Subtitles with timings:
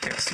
[0.00, 0.30] Podcast.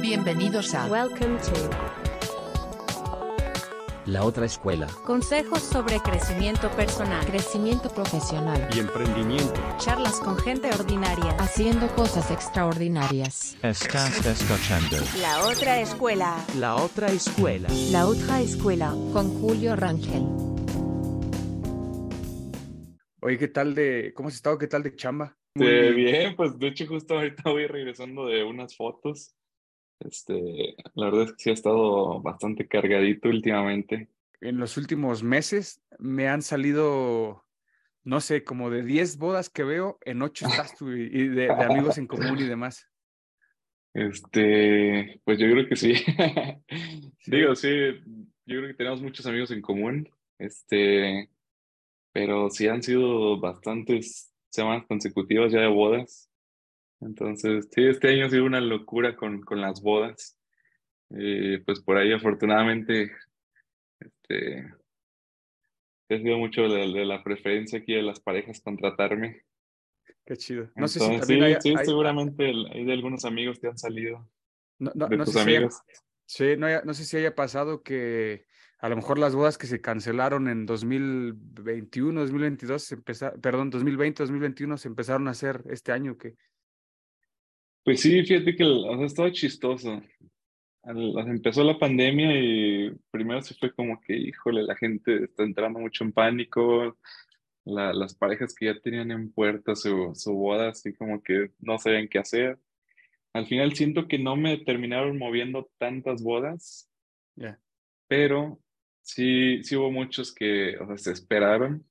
[0.00, 1.70] Bienvenidos a Welcome to
[4.06, 4.86] La otra escuela.
[5.04, 8.68] Consejos sobre crecimiento personal, Crecimiento Profesional.
[8.74, 9.54] y emprendimiento.
[9.78, 11.36] charlas con gente ordinaria.
[11.38, 13.56] Haciendo cosas extraordinarias.
[13.62, 16.36] Estás escuchando La otra escuela.
[16.58, 17.68] La otra escuela.
[17.90, 18.90] La otra escuela.
[19.12, 20.26] Con Julio Rangel.
[23.20, 24.58] Oye, ¿qué tal de, cómo has estado?
[24.58, 25.38] ¿Qué tal de chamba?
[25.54, 29.36] Este, bien, pues de hecho justo ahorita voy regresando de unas fotos.
[30.00, 34.08] Este, la verdad es que sí ha estado bastante cargadito últimamente.
[34.40, 37.46] En los últimos meses me han salido,
[38.02, 41.50] no sé, como de 10 bodas que veo, en 8 estás tú y de, de
[41.50, 42.88] amigos en común y demás.
[43.94, 45.94] Este, pues yo creo que sí.
[47.26, 47.68] Digo, sí,
[48.44, 50.10] yo creo que tenemos muchos amigos en común.
[50.36, 51.30] Este,
[52.12, 56.30] pero sí han sido bastantes semanas consecutivas ya de bodas.
[57.00, 60.38] Entonces, sí, este año ha sido una locura con, con las bodas.
[61.10, 63.10] Eh, pues por ahí afortunadamente,
[64.00, 64.72] este,
[66.10, 69.42] ha sido mucho de, de la preferencia aquí de las parejas contratarme.
[70.24, 70.70] Qué chido.
[70.76, 73.58] No sé si Entonces, también sí, hay, sí, hay- seguramente el- hay de algunos amigos
[73.58, 74.30] que han salido,
[74.78, 75.82] no, no- de no tus sé si haya- amigos.
[76.26, 78.46] sí, no, no sé si haya pasado que
[78.84, 84.22] a lo mejor las bodas que se cancelaron en 2021, 2022, se empeza- perdón, 2020,
[84.22, 86.34] 2021 se empezaron a hacer este año que
[87.82, 90.02] Pues sí, fíjate que o sea, estaba chistoso.
[90.82, 95.78] Al- empezó la pandemia y primero se fue como que, híjole, la gente está entrando
[95.78, 96.98] mucho en pánico.
[97.64, 101.78] La- las parejas que ya tenían en puerta su, su boda, así como que no
[101.78, 102.58] sabían qué hacer.
[103.32, 106.90] Al final siento que no me terminaron moviendo tantas bodas,
[107.34, 107.58] ya.
[108.08, 108.60] pero
[109.04, 111.86] sí, sí hubo muchos que, o sea, se esperaron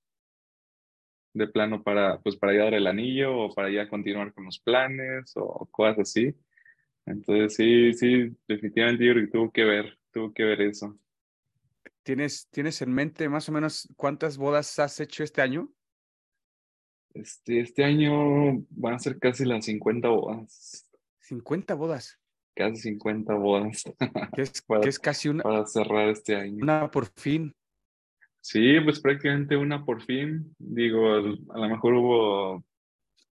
[1.33, 4.59] de plano para, pues, para ya dar el anillo o para ya continuar con los
[4.59, 6.35] planes o cosas así.
[7.05, 10.97] Entonces, sí, sí, definitivamente yo creo que tuvo que ver, tuvo que ver eso.
[12.03, 15.73] ¿Tienes, ¿Tienes en mente más o menos cuántas bodas has hecho este año?
[17.13, 22.19] Este, este año van a ser casi las 50 bodas, 50 bodas,
[22.55, 23.83] casi 50 bodas
[24.35, 26.63] que es, Para- que es casi una, para cerrar este año.
[26.63, 27.53] una por fin.
[28.41, 30.53] Sí, pues prácticamente una por fin.
[30.59, 31.21] Digo, a
[31.59, 32.63] lo mejor hubo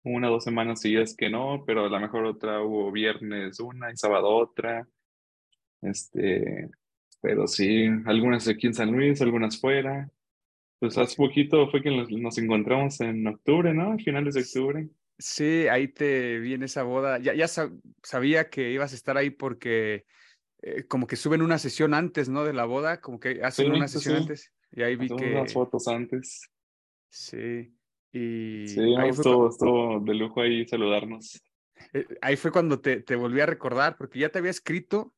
[0.04, 3.92] una o dos semanas seguidas que no, pero a lo mejor otra hubo viernes una
[3.92, 4.88] y sábado otra.
[5.82, 6.70] Este,
[7.22, 10.10] pero sí, algunas aquí en San Luis, algunas fuera.
[10.80, 13.98] Pues hace poquito fue que nos, nos encontramos en octubre, ¿no?
[14.00, 14.88] Finales de octubre.
[15.22, 17.20] Sí, ahí te vi en esa boda.
[17.20, 20.06] Ya, ya sab- sabía que ibas a estar ahí porque
[20.64, 22.44] eh, como que suben una sesión antes, ¿no?
[22.44, 24.22] De la boda, como que hacen Sí, una sesión sí.
[24.22, 24.52] antes.
[24.72, 25.36] Y ahí vi Hacemos que...
[25.36, 26.50] unas fotos antes.
[27.10, 27.78] Sí.
[28.12, 31.42] Y Sí, ahí, estuvo, estuvo de lujo ahí saludarnos.
[31.94, 35.14] eh, ahí fue cuando te, te volví a recordar, porque ya te había escrito,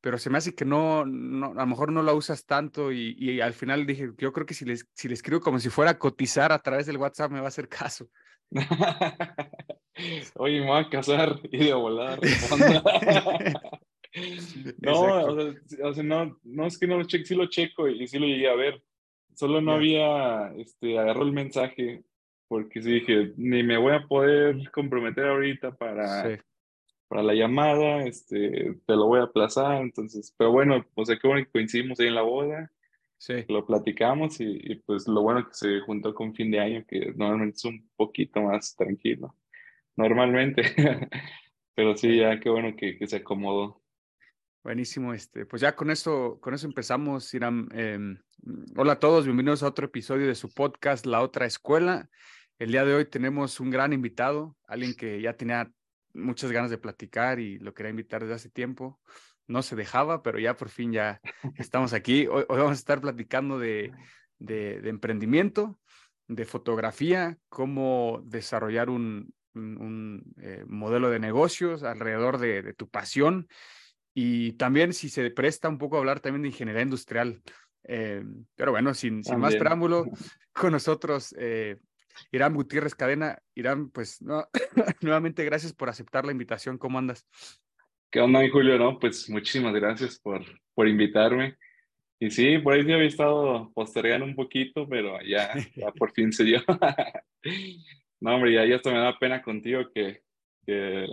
[0.00, 3.14] pero se me hace que no, no a lo mejor no la usas tanto y,
[3.18, 5.92] y al final dije, yo creo que si le, si le escribo como si fuera
[5.92, 8.10] a cotizar a través del WhatsApp me va a hacer caso.
[10.36, 11.74] Oye, me voy a casar y de
[12.16, 12.66] respondo.
[14.78, 17.88] No, o sea, o sea, no, no es que no lo cheque, sí lo checo
[17.88, 18.80] y sí lo llegué a ver.
[19.34, 22.04] Solo no había, este, agarró el mensaje
[22.46, 26.40] porque sí dije, ni me voy a poder comprometer ahorita para, Sí.
[27.08, 31.26] para la llamada, este, te lo voy a aplazar, entonces, pero bueno, o sea, qué
[31.26, 32.70] bueno que coincidimos ahí en la boda,
[33.24, 33.46] Sí.
[33.48, 37.10] lo platicamos y, y pues lo bueno que se juntó con fin de año, que
[37.16, 39.34] normalmente es un poquito más tranquilo,
[39.96, 40.62] normalmente,
[41.74, 43.82] pero sí, ya qué bueno que, que se acomodó.
[44.62, 47.66] Buenísimo, este, pues ya con eso, con eso empezamos, Iram.
[47.72, 48.18] Em,
[48.76, 52.10] hola a todos, bienvenidos a otro episodio de su podcast, La Otra Escuela.
[52.58, 55.72] El día de hoy tenemos un gran invitado, alguien que ya tenía
[56.12, 59.00] muchas ganas de platicar y lo quería invitar desde hace tiempo.
[59.46, 61.20] No se dejaba, pero ya por fin ya
[61.56, 62.26] estamos aquí.
[62.26, 63.92] Hoy, hoy vamos a estar platicando de,
[64.38, 65.78] de, de emprendimiento,
[66.28, 72.88] de fotografía, cómo desarrollar un, un- un, eh, modelo de negocios alrededor de, de tu
[72.88, 73.46] pasión
[74.14, 77.42] y también si se presta un poco a hablar también de ingeniería industrial.
[77.86, 78.24] Eh,
[78.56, 80.04] pero bueno, sin, sin más preámbulo,
[80.54, 81.76] con nosotros eh,
[82.32, 83.38] Irán Gutiérrez Cadena.
[83.54, 84.48] Irán, pues no,
[85.02, 86.78] nuevamente gracias por aceptar la invitación.
[86.78, 87.26] ¿Cómo andas?
[88.14, 88.78] ¿Qué onda, mi Julio?
[88.78, 90.40] No, pues muchísimas gracias por,
[90.72, 91.56] por invitarme.
[92.20, 96.32] Y sí, por ahí sí había estado postergando un poquito, pero ya, ya por fin
[96.32, 96.60] se dio.
[98.20, 100.22] No, hombre, ya, ya hasta me da pena contigo que,
[100.64, 101.08] que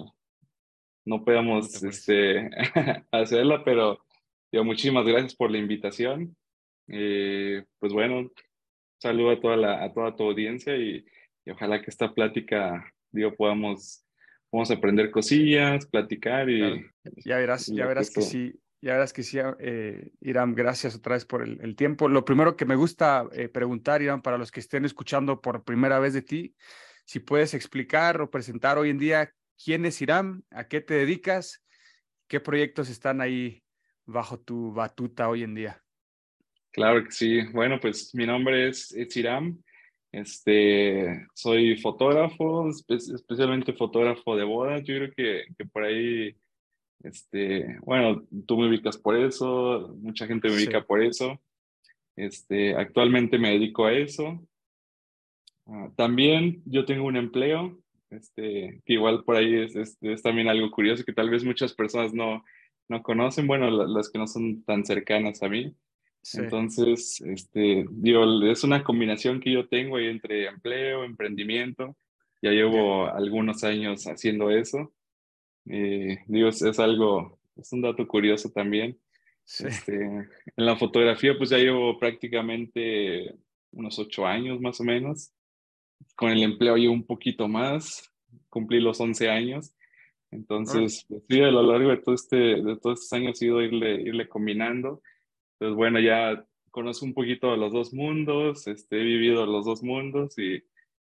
[1.04, 2.08] no podamos te apures.
[2.08, 2.50] este,
[3.12, 4.06] hacerla, pero
[4.52, 6.38] digo, muchísimas gracias por la invitación.
[6.88, 8.30] Eh, pues bueno,
[9.00, 11.04] saludo a toda, la, a toda tu audiencia y,
[11.46, 14.06] y ojalá que esta plática digo, podamos,
[14.52, 16.60] podamos aprender cosillas, platicar y...
[16.60, 16.82] Claro.
[17.26, 21.16] Ya verás, y ya verás que sí, ya verás que sí, eh, Irán, gracias otra
[21.16, 22.10] vez por el, el tiempo.
[22.10, 25.98] Lo primero que me gusta eh, preguntar, Irán, para los que estén escuchando por primera
[26.00, 26.56] vez de ti,
[27.06, 29.34] si puedes explicar o presentar hoy en día
[29.64, 31.64] quién es Irán, a qué te dedicas,
[32.28, 33.64] qué proyectos están ahí
[34.06, 35.82] bajo tu batuta hoy en día.
[36.72, 37.42] Claro que sí.
[37.52, 39.62] Bueno, pues mi nombre es, es Iram.
[40.12, 44.84] Este, soy fotógrafo, espe- especialmente fotógrafo de bodas.
[44.84, 46.36] Yo creo que, que por ahí,
[47.04, 50.66] este, bueno, tú me ubicas por eso, mucha gente me Sí.
[50.66, 51.40] ubica por eso.
[52.18, 54.46] Este, actualmente me dedico a eso.
[55.66, 57.80] Ah, también yo tengo un empleo,
[58.10, 61.74] este, que igual por ahí es, es, es también algo curioso que tal vez muchas
[61.74, 62.44] personas no,
[62.90, 65.74] no conocen, bueno, la- las que no son tan cercanas a mí.
[66.22, 66.40] Sí.
[66.40, 71.98] Entonces, este, digo, es una combinación que yo tengo ahí entre empleo, emprendimiento.
[72.42, 74.94] Ya llevo algunos años haciendo eso.
[75.66, 79.00] Eh, digo, es, algo, es un dato curioso también.
[79.44, 79.66] Sí.
[79.68, 83.36] Este, en la fotografía, pues ya llevo prácticamente
[83.72, 85.34] unos ocho años más o menos.
[86.16, 88.12] Con el empleo llevo un poquito más.
[88.50, 89.74] Cumplí los 11 años.
[90.32, 93.62] Entonces, pues, sí, a lo largo de, todo este, de todos estos años he ido
[93.62, 95.02] irle, irle combinando.
[95.62, 99.84] Entonces, bueno, ya conozco un poquito de los dos mundos, este, he vivido los dos
[99.84, 100.60] mundos y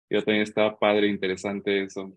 [0.08, 2.16] ya también está padre, interesante eso.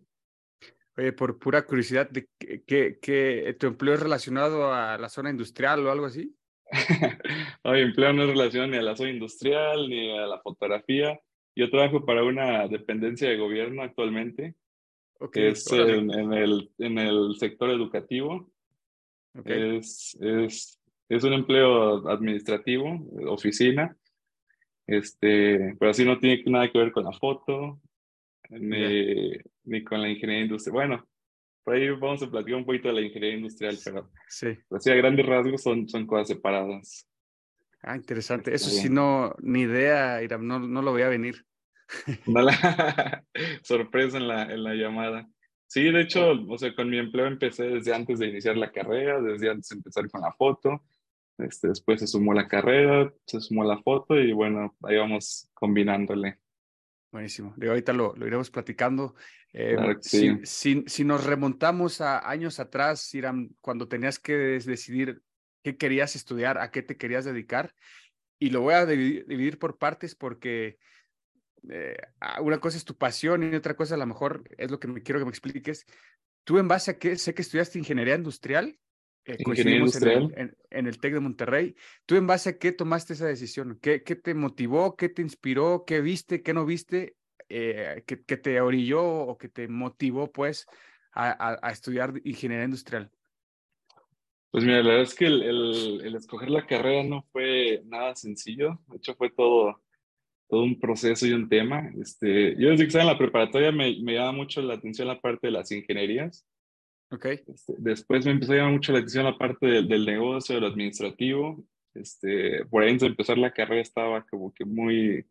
[0.96, 2.30] Oye, por pura curiosidad, ¿de
[2.66, 6.34] qué, qué- tu empleo es relacionado a la zona industrial o algo así?
[7.64, 11.20] Oye, empleo no es relacionado ni a la zona industrial ni a la fotografía.
[11.54, 14.56] Yo trabajo para una dependencia de gobierno actualmente,
[15.20, 18.50] Ok, que es en, en el, en el sector educativo.
[19.38, 19.48] ok.
[19.48, 20.81] Es, es,
[21.16, 23.96] es un empleo administrativo, oficina,
[24.88, 27.80] este, pero así no tiene nada que ver con la foto,
[28.50, 29.32] ni,
[29.64, 30.74] ni con la ingeniería industrial.
[30.74, 31.08] Bueno,
[31.64, 34.48] por ahí vamos a platicar un poquito de la ingeniería industrial, pero Sí.
[34.72, 37.08] así a grandes rasgos son, son cosas separadas.
[37.84, 38.54] Ah, interesante.
[38.54, 41.46] Eso sí, no, ni idea, Iram, no, no lo voy a venir.
[42.28, 43.24] No la-
[43.64, 45.28] sorpresa en la, en la llamada.
[45.68, 49.22] Sí, de hecho, o sea, con mi empleo empecé desde antes de iniciar la carrera,
[49.22, 50.84] desde antes de empezar con la foto.
[51.38, 56.40] Este, después se sumó la carrera, se sumó la foto y bueno, ahí vamos combinándole.
[57.12, 57.54] Buenísimo.
[57.62, 59.16] Ahorita lo, lo iremos platicando.
[59.54, 60.40] Eh, Claro si, sí.
[60.44, 65.22] si, si nos remontamos a años atrás, Iram, cuando tenías que decidir
[65.64, 67.74] qué querías estudiar, a qué te querías dedicar,
[68.40, 70.80] y lo voy a dividir, dividir por partes porque
[71.70, 74.80] eh, ah, una cosa es tu pasión y otra cosa a lo mejor es lo
[74.80, 75.86] que me quiero que me expliques.
[76.44, 77.18] ¿Tú en base a qué?
[77.18, 78.80] Sé que estudiaste ingeniería industrial.
[79.34, 80.56] Eh, Ingeniería coincidimos en el- industrial.
[80.70, 81.76] En, en el TEC de Monterrey.
[82.06, 83.80] ¿Tú en base a qué tomaste esa decisión?
[83.82, 84.96] ¿Qué, qué te motivó?
[84.96, 85.84] ¿Qué te inspiró?
[85.86, 86.42] ¿Qué viste?
[86.42, 87.16] ¿Qué no viste?
[87.50, 90.66] Eh, ¿qué, qué te orilló o que te motivó pues
[91.12, 93.10] a, a- a estudiar ingeniería industrial?
[94.52, 98.16] Pues mira, la verdad es que el, el- el escoger la carrera no fue nada
[98.16, 98.80] sencillo.
[98.88, 99.82] De hecho, fue todo,
[100.50, 101.90] todo un proceso y un tema.
[102.02, 105.22] Este, yo desde que estaba en la preparatoria me, me llama mucho la atención la
[105.22, 106.46] parte de las ingenierías.
[107.12, 107.26] ¿Ok?
[107.26, 110.62] Este, después me empezó a llamar mucho la atención la parte del, del negocio, de
[110.62, 111.64] lo administrativo.
[111.94, 115.26] Este, por ahí antes de empezar la carrera estaba como que muy,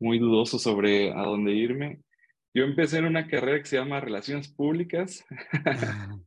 [0.00, 2.00] muy dudoso sobre a dónde irme.
[2.54, 5.24] Yo empecé en una carrera que se llama Relaciones Públicas.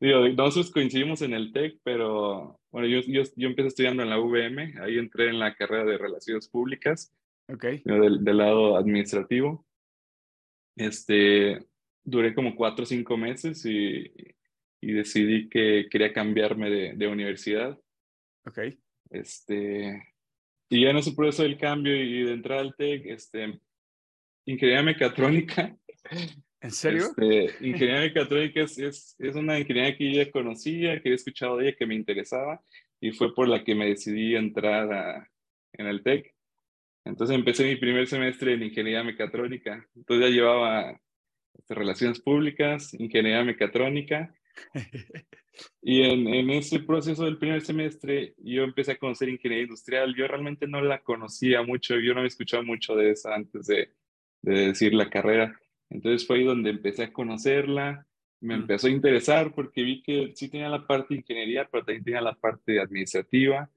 [0.00, 4.18] Digo, nosotros coincidimos en el TEC, pero bueno, yo, yo, yo empecé estudiando en la
[4.18, 7.14] UVM, ahí entré en la carrera de Relaciones Públicas,
[7.48, 7.66] ¿Ok?
[7.84, 9.66] yo del, del lado administrativo.
[10.76, 11.64] Este,
[12.04, 14.12] duré como cuatro o cinco meses y,
[14.80, 17.78] y decidí que quería cambiarme de, de universidad.
[18.46, 18.58] ¿Ok?
[19.10, 20.02] Este,
[20.68, 23.58] y ya en ese proceso del cambio y de entrar al TEC, este,
[24.44, 25.76] ingeniería mecatrónica.
[26.60, 27.04] ¿En serio?
[27.06, 31.56] Este, ingeniería mecatrónica es, es, es una ingeniería que yo ya conocía, que había escuchado
[31.56, 32.62] de ella, que me interesaba
[33.00, 35.30] y fue por la que me decidí entrar a,
[35.74, 36.34] en el TEC.
[37.04, 39.86] Entonces empecé mi primer semestre en ingeniería mecatrónica.
[39.94, 40.98] Entonces ya llevaba
[41.68, 44.34] relaciones públicas, ingeniería mecatrónica
[45.82, 50.14] y en, en ese proceso del primer semestre yo empecé a conocer ingeniería industrial.
[50.14, 53.90] Yo realmente no la conocía mucho, yo no había escuchado mucho de esa antes de,
[54.42, 55.58] de decir la carrera.
[55.90, 58.06] Entonces fue ahí donde empecé a conocerla,
[58.40, 62.04] me empezó a interesar porque vi que sí tenía la parte de ingeniería, pero también
[62.04, 63.70] tenía la parte administrativa.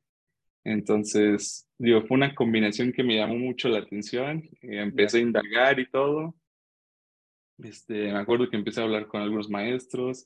[0.65, 4.43] Entonces, digo, fue una combinación que me llamó mucho la atención.
[4.61, 6.35] empecé a indagar y todo.
[7.63, 10.25] Este, me acuerdo que empecé a hablar con algunos maestros,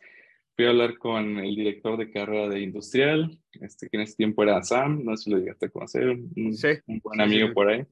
[0.55, 4.43] fui a hablar con el director de carrera de industrial, este, que en ese tiempo
[4.43, 7.47] era Sam, no sé si lo llegaste a conocer, un, Sí, un buen sí, amigo
[7.47, 7.53] sí.
[7.53, 7.85] por ahí.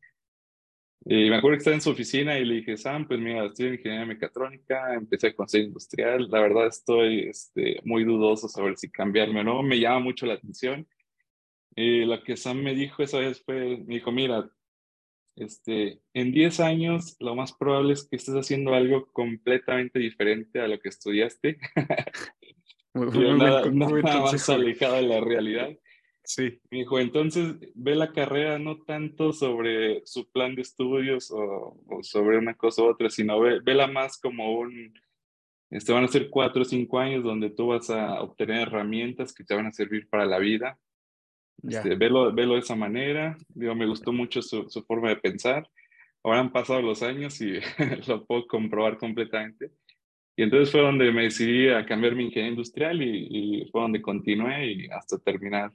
[1.06, 3.68] Y me acuerdo que estaba en su oficina y le dije, Sam, pues mira, estoy
[3.68, 8.92] en ingeniería mecatrónica, empecé con ser industrial, la verdad estoy este, muy dudoso sobre si
[8.92, 10.86] cambiarme o no, me llama mucho la atención.
[11.76, 14.50] Y lo que Sam me dijo esa vez fue, me dijo, mira,
[15.40, 20.68] este, en 10 años lo más probable es que estés haciendo algo completamente diferente a
[20.68, 21.58] lo que estudiaste.
[22.92, 25.70] Muy, muy nada, muy nada más alejado de la realidad.
[26.24, 31.78] Sí, Me dijo, entonces ve la carrera no tanto sobre su plan de estudios o,
[31.88, 34.94] o sobre una cosa u otra, sino ve, vela más como un,
[35.70, 39.44] este, van a ser cuatro o cinco años donde tú vas a obtener herramientas que
[39.44, 40.80] te van a servir para la vida.
[41.68, 43.38] Este, velo, velo de esa manera.
[43.50, 45.70] Digo, me gustó mucho su, su forma de pensar.
[46.24, 47.60] Ahora han pasado los años y
[48.08, 49.72] lo puedo comprobar completamente.
[50.36, 53.28] Y entonces fue donde me decidí a cambiar mi ingeniería industrial y,
[53.62, 55.72] y fue donde continué y hasta terminar.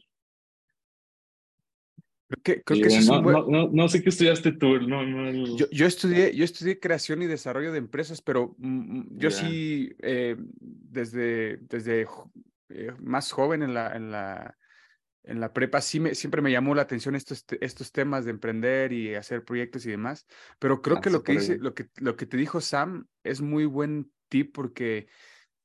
[2.28, 4.78] Creo que, creo que eso es no, buen- no, no, no sé qué estudiaste tú.
[5.58, 9.36] Yo, yo estudié, yo estudié creación y desarrollo de empresas, pero mm, mm, yo Ya.
[9.36, 12.06] sí, eh, desde, desde
[12.70, 14.56] eh, más joven en la, en la,
[15.24, 18.92] en la prepa, sí me, siempre me llamó la atención estos, estos temas de emprender
[18.92, 20.26] y hacer proyectos y demás.
[20.58, 23.40] Pero creo Ah, que lo que dice, lo que, lo que te dijo Sam es
[23.40, 25.08] muy buen tip porque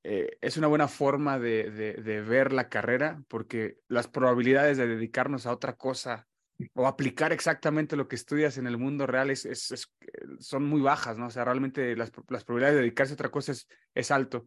[0.04, 4.88] eh, es una buena forma de, de, de ver la carrera, porque las probabilidades de
[4.88, 6.28] dedicarnos a otra cosa
[6.74, 9.92] o aplicar exactamente lo que estudias en el mundo real es, es- es-
[10.40, 11.28] son muy bajas, ¿no?
[11.28, 14.46] O sea, realmente las, las probabilidades de dedicarse a otra cosa es, es alto.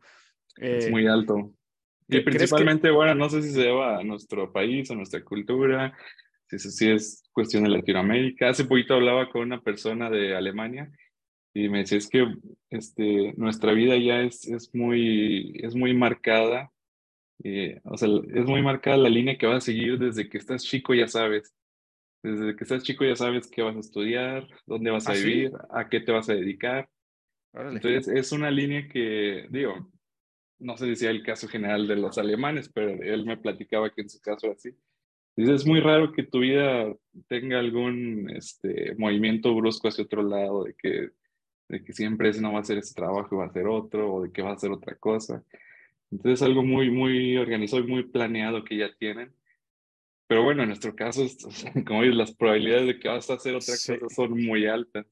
[0.68, 1.54] Es Eh, muy alto.
[2.18, 4.94] Y ¿cre- crees que- principalmente, bueno, no sé si se deba a nuestro país, a
[4.94, 5.96] nuestra cultura,
[6.48, 8.48] si es, si es cuestión de Latinoamérica.
[8.50, 10.90] Hace poquito hablaba con una persona de Alemania
[11.54, 12.26] y me decía, es que
[12.70, 16.70] este, nuestra vida ya es, es, muy, es muy marcada.
[17.44, 20.64] eh, o sea, es muy marcada la línea que vas a seguir desde que estás
[20.64, 21.54] chico, ya sabes.
[22.22, 25.24] Desde que estás chico ya sabes qué vas a estudiar, dónde vas a ¿Ah, sí?
[25.24, 26.88] vivir, a qué te vas a dedicar.
[27.52, 27.76] órale.
[27.76, 29.91] Entonces, es una línea que, digo,
[30.62, 34.02] no sé si sea el caso general de los alemanes, pero él me platicaba que
[34.02, 34.70] en su caso era así.
[35.36, 36.94] Dice, es muy raro que tu vida
[37.28, 41.10] tenga algún este, movimiento brusco hacia otro lado, de que,
[41.68, 44.14] de que siempre es no va a hacer ese trabajo y va a hacer otro,
[44.14, 45.42] o de que va a hacer otra cosa.
[46.10, 49.32] Entonces, es algo muy, muy organizado y muy planeado que ya tienen.
[50.26, 51.26] Pero bueno, en nuestro caso,
[51.86, 53.98] como dices, las probabilidades de que vas a hacer otra Sí.
[53.98, 55.06] cosa son muy altas.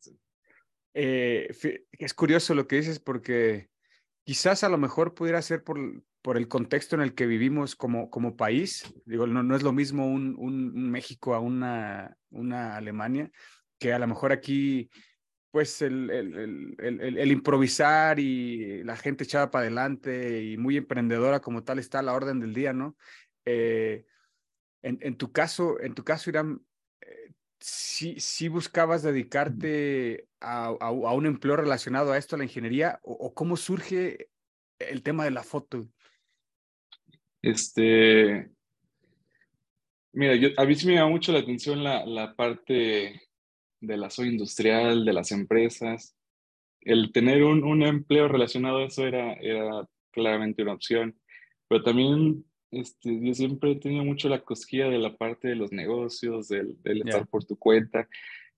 [0.92, 1.48] Eh,
[1.92, 3.69] es curioso lo que dices porque
[4.24, 5.78] quizás a lo mejor pudiera ser por,
[6.22, 8.92] por el contexto en el que vivimos como, como país.
[9.06, 13.30] Digo, no, no es lo mismo un, un- un México a una, una Alemania,
[13.78, 14.90] que a lo mejor aquí,
[15.50, 21.40] pues el, el- el- el- improvisar y la gente echada para adelante y muy emprendedora
[21.40, 22.96] como tal está a la orden del día, ¿no?
[23.44, 24.04] Eh,
[24.82, 26.62] en, en tu caso, en tu caso, Irán,
[27.60, 32.98] sí, sí buscabas dedicarte a, a- a un empleo relacionado a esto, a la ingeniería,
[33.02, 34.28] o, o cómo surge
[34.78, 35.86] el tema de la foto.
[37.42, 38.50] Este,
[40.12, 43.22] mira, yo, a mí sí me llama mucho la atención la, la parte
[43.80, 46.16] de la zona industrial, de las empresas.
[46.80, 51.18] El tener un, un empleo relacionado a eso era, era claramente una opción,
[51.68, 55.72] pero también este, yo siempre he tenido mucho la cosquilla de la parte de los
[55.72, 58.08] negocios, del, del estar por tu cuenta.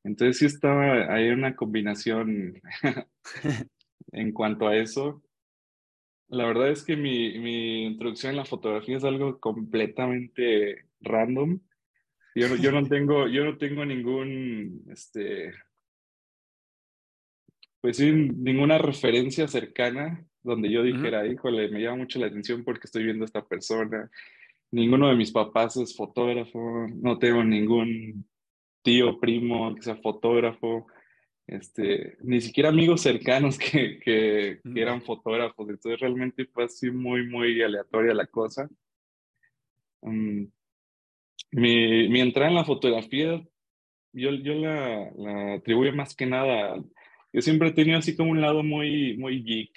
[0.04, 2.60] Entonces sí estaba ahí una combinación
[4.12, 5.22] en cuanto a eso.
[6.28, 11.60] La verdad es que mi, mi introducción en la fotografía es algo completamente random.
[12.34, 15.52] Yo no, yo no tengo, yo no tengo ningún, este,
[17.80, 22.86] pues sí, ninguna referencia cercana donde yo dijera, híjole, me llama mucho la atención porque
[22.86, 24.10] estoy viendo a esta persona.
[24.70, 28.24] Ninguno de mis papás es fotógrafo, no tengo ningún
[28.82, 30.86] tío, primo que sea fotógrafo,
[31.46, 34.74] este, ni siquiera amigos cercanos que, que, Mm.
[34.74, 35.68] que eran fotógrafos.
[35.68, 38.68] Entonces realmente fue así muy, muy aleatoria la cosa.
[40.02, 40.44] Mm,
[41.52, 43.42] mi, mi entrada en la fotografía,
[44.12, 46.76] yo, yo la, la atribuyo más que nada,
[47.32, 49.70] yo siempre he tenido así como un lado muy, muy geek.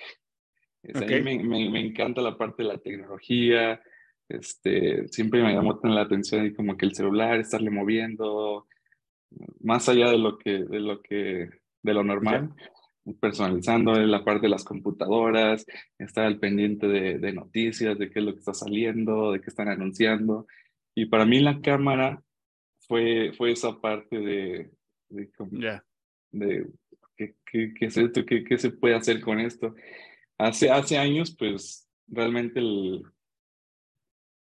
[0.88, 3.82] Es, a mí me, me, me encanta la parte de la tecnología,
[4.28, 8.68] este, siempre me llamó la atención y como que el celular, estarle moviendo,
[9.62, 11.50] más allá de lo que, de lo que,
[11.84, 12.54] de lo normal,
[13.20, 15.66] personalizando la parte de las computadoras,
[16.00, 19.50] estar al pendiente de, de noticias, de qué es lo que está saliendo, de qué
[19.50, 20.48] están anunciando.
[20.96, 22.24] Y para mí la cámara
[22.88, 24.72] fue, fue esa parte de,
[25.10, 25.84] de, Ya.
[26.32, 26.66] de
[27.16, 28.26] ¿qué, qué, qué es esto?
[28.26, 29.76] ¿Qué, qué se puede hacer con esto?
[30.38, 33.04] Hace, hace años, pues realmente el-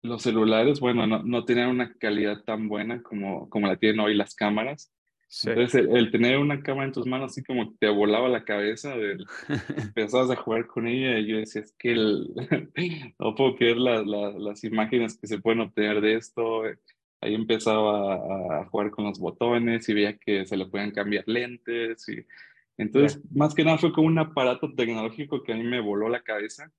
[0.02, 4.14] los celulares, bueno, no, no tenían una calidad tan buena como, como la tienen hoy
[4.14, 4.92] las cámaras.
[5.28, 5.48] Sí.
[5.48, 8.44] Entonces, el, el tener una cámara en tus manos así como que te volaba la
[8.44, 9.24] cabeza, del-
[9.78, 12.28] empezabas a jugar con ella y yo decía, es que el-
[13.18, 16.62] no puedo creer la- la- las imágenes que se pueden obtener de esto.
[17.20, 21.24] Ahí empezaba a, a jugar con los botones y veía que se le podían cambiar
[21.26, 22.06] lentes.
[22.10, 22.16] Y...
[22.76, 26.22] Entonces, más que nada fue como un aparato tecnológico que a mí me voló la
[26.22, 26.70] cabeza,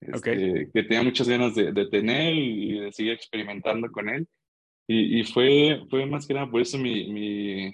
[0.00, 4.28] este, que tenía muchas ganas de, de tener y de seguir experimentando con él.
[4.86, 7.72] Y, y fue, fue más que nada por eso mi, mi,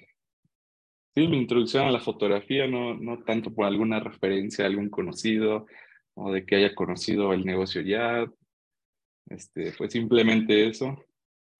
[1.15, 5.65] sí, mi introducción a la fotografía, no, no tanto por alguna referencia a algún conocido
[6.13, 8.25] o de que haya conocido el negocio ya.
[9.29, 10.97] Este, fue simplemente eso.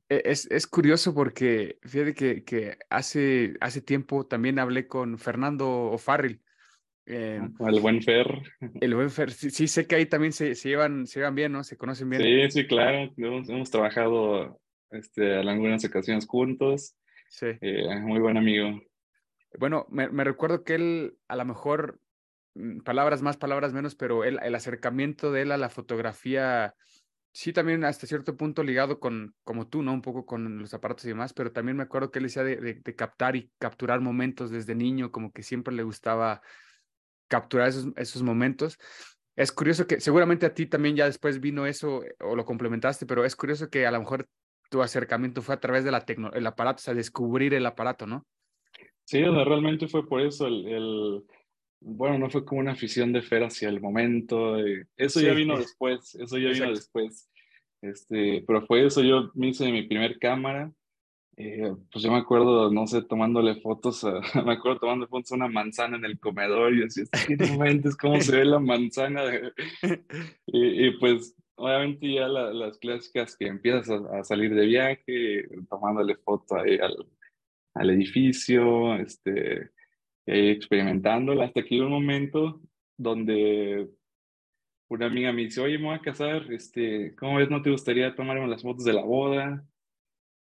[0.10, 5.68] E- Es, es curioso porque fíjate que, que hace, hace tiempo también hablé con Fernando
[5.92, 6.42] O'Farrill.
[7.06, 8.28] eh, El buen Fer.
[8.82, 11.52] el buen Fer, sí, sí sé que ahí también se, se llevan, se llevan bien,
[11.52, 11.64] ¿no?
[11.64, 12.22] Se conocen bien.
[12.22, 13.12] Sí, sí, claro.
[13.18, 14.60] Hemos, hemos trabajado
[14.92, 16.96] este, en algunas ocasiones juntos.
[17.30, 17.48] Sí.
[17.62, 18.82] Eh, muy buen amigo.
[19.60, 22.00] Bueno, me, me recuerdo que él, a lo mejor,
[22.56, 26.76] mm, palabras más, palabras menos, pero él, el acercamiento de él a la fotografía,
[27.38, 29.94] sí, también hasta cierto punto ligado con, como tú, ¿no?
[29.94, 32.56] Un poco con los aparatos y demás, pero también me acuerdo que él decía de,
[32.56, 36.42] de, de captar y capturar momentos desde niño, como que siempre le gustaba
[37.28, 38.80] capturar esos, esos momentos.
[39.36, 43.06] Es curioso que seguramente a ti también ya después vino eso eh, o lo complementaste,
[43.06, 44.28] pero es curioso que a lo mejor
[44.72, 48.08] tu acercamiento fue a través de la tecno, el aparato, o sea, descubrir el aparato,
[48.08, 48.26] ¿no?
[49.04, 51.24] Sí, o realmente fue por eso el-
[51.80, 54.58] bueno, no fue como una afición de Fer hacia el momento.
[54.60, 55.62] eh, Eso ya Sí, vino sí.
[55.64, 56.74] después, eso ya vino Exacto.
[56.76, 57.30] después.
[57.82, 60.72] Este, pero fue eso, yo me hice mi primer cámara.
[61.40, 65.36] eh, pues yo me acuerdo, no sé, tomándole fotos, a- me acuerdo tomando fotos a
[65.36, 69.24] una manzana en el comedor y decía, es cómo se ve la manzana.
[69.24, 69.54] de-".
[70.48, 75.48] Y, y, pues obviamente ya la- las clásicas que empiezas a, a salir de viaje,
[75.70, 76.96] tomándole foto ahí al,
[77.76, 79.70] al edificio, este,
[80.28, 82.62] experimentándola, hasta que un momento
[82.98, 83.90] donde
[84.90, 87.50] una amiga me dice, oye, me voy a casar, este, ¿cómo ves?
[87.50, 89.66] ¿No te gustaría tomarme las fotos de la boda?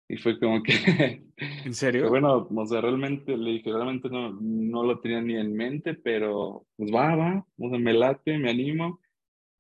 [0.09, 2.09] Y fue como que, ¿En serio?
[2.09, 6.67] bueno, o sea, realmente le dije, realmente no, no lo tenía ni en mente, pero
[6.77, 9.01] pues va, va, o sea, me late, me animo,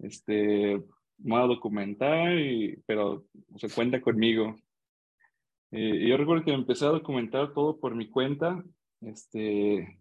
[0.00, 0.76] este,
[1.18, 4.56] me voy a documentar, y, pero se cuenta conmigo.
[5.70, 8.62] Eh, y yo recuerdo que empecé a documentar todo por mi cuenta.
[9.00, 9.98] Este,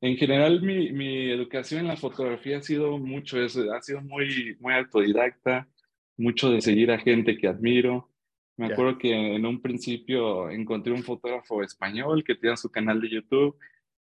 [0.00, 4.56] en general, mi, mi educación en la fotografía ha sido mucho eso, ha sido muy,
[4.60, 5.68] muy autodidacta,
[6.16, 8.10] mucho de seguir a gente que admiro.
[8.56, 8.74] Me Ya.
[8.74, 13.56] acuerdo que en un principio encontré un fotógrafo español que tenía su canal de YouTube,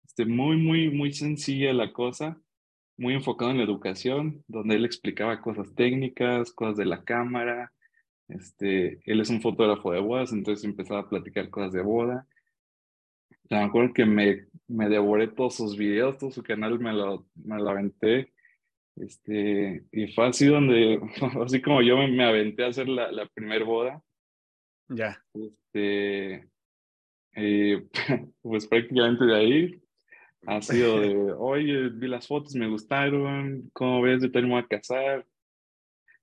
[0.05, 2.39] este, muy, muy, muy sencilla la cosa,
[2.97, 7.71] muy enfocado en la educación, donde él explicaba cosas técnicas, cosas de la cámara.
[8.29, 12.27] Este, él es un fotógrafo de bodas, entonces empezaba a platicar cosas de boda.
[13.49, 17.57] Me acuerdo que me, me devoré todos sus videos, todo su canal me lo, me
[17.57, 18.33] lo aventé.
[18.95, 20.99] Este, y fue así donde,
[21.45, 24.01] así como yo me, me aventé a hacer la, la primer boda.
[24.89, 25.21] Ya.
[25.33, 26.49] Este,
[27.35, 27.87] eh,
[28.41, 29.81] pues prácticamente de ahí
[30.45, 34.21] ha sido de, oye, vi las fotos, me gustaron, ¿cómo ves?
[34.21, 35.25] Yo también me voy a casar.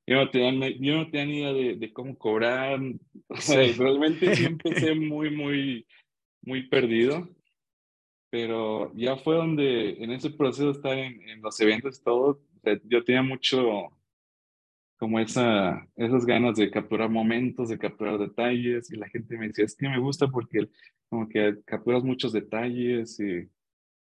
[0.07, 2.78] Yo no tenía, yo no tenía ni idea de, de cómo cobrar.
[3.28, 3.72] O sea, Sí.
[3.80, 5.87] realmente sí empecé muy, muy,
[6.42, 7.26] muy perdido.
[8.35, 12.40] Pero ya fue donde, en ese proceso de estar en, en los eventos todo,
[12.83, 13.92] yo tenía mucho,
[14.99, 19.64] como esa, esas ganas de capturar momentos, de capturar detalles, y la gente me decía,
[19.64, 20.68] es que me gusta porque
[21.09, 23.49] como que capturas muchos detalles y,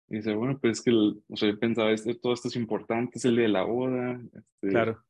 [0.10, 2.55] y dice, bueno, pues es que, el- o sea, yo pensaba, este, todo esto es
[2.55, 5.03] importante, es el día de la boda, este, Claro.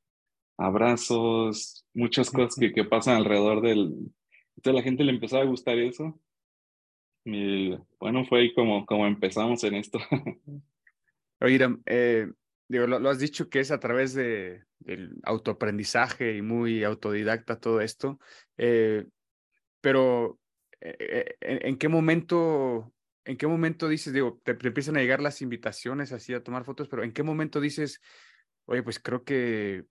[0.58, 3.94] abrazos, muchas cosas que, que pasan alrededor del...
[4.56, 6.18] Entonces a la gente le empezaba a gustar eso.
[7.24, 10.00] Bueno, fue ahí como, como empezamos en esto.
[11.40, 12.32] Oye, Iram, eh,
[12.68, 17.82] digo, lo, has dicho que es a través de, del autoaprendizaje y muy autodidacta todo
[17.82, 18.20] esto,
[18.58, 19.06] eh,
[19.82, 20.40] pero
[20.82, 22.94] eh, ¿en, en qué momento,
[23.26, 26.64] en qué momento dices, digo, te, te empiezan a llegar las invitaciones así a tomar
[26.64, 28.02] fotos, pero en qué momento dices,
[28.66, 29.86] oye, pues creo que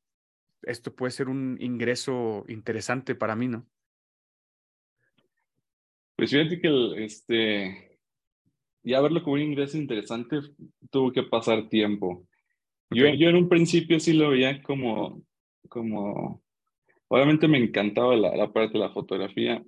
[0.62, 3.66] esto puede ser un ingreso interesante para mí, ¿no?
[6.20, 7.98] Pues fíjate que el, este,
[8.82, 10.38] ya verlo como un ingreso interesante
[10.90, 12.26] tuvo que pasar tiempo.
[12.90, 13.14] Yo, Ok.
[13.16, 15.22] yo en un principio sí lo veía como,
[15.68, 16.42] como,
[17.08, 19.62] obviamente me encantaba la, la parte de la fotografía.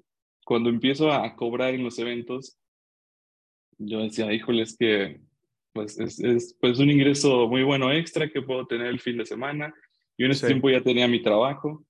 [0.45, 2.59] Cuando empiezo a, a cobrar en los eventos,
[3.79, 5.21] yo decía, híjole, es que
[5.73, 9.25] pues es, es pues un ingreso muy bueno extra que puedo tener el fin de
[9.25, 9.73] semana.
[10.19, 10.53] Yo en ese Sí.
[10.53, 11.87] tiempo ya tenía mi trabajo.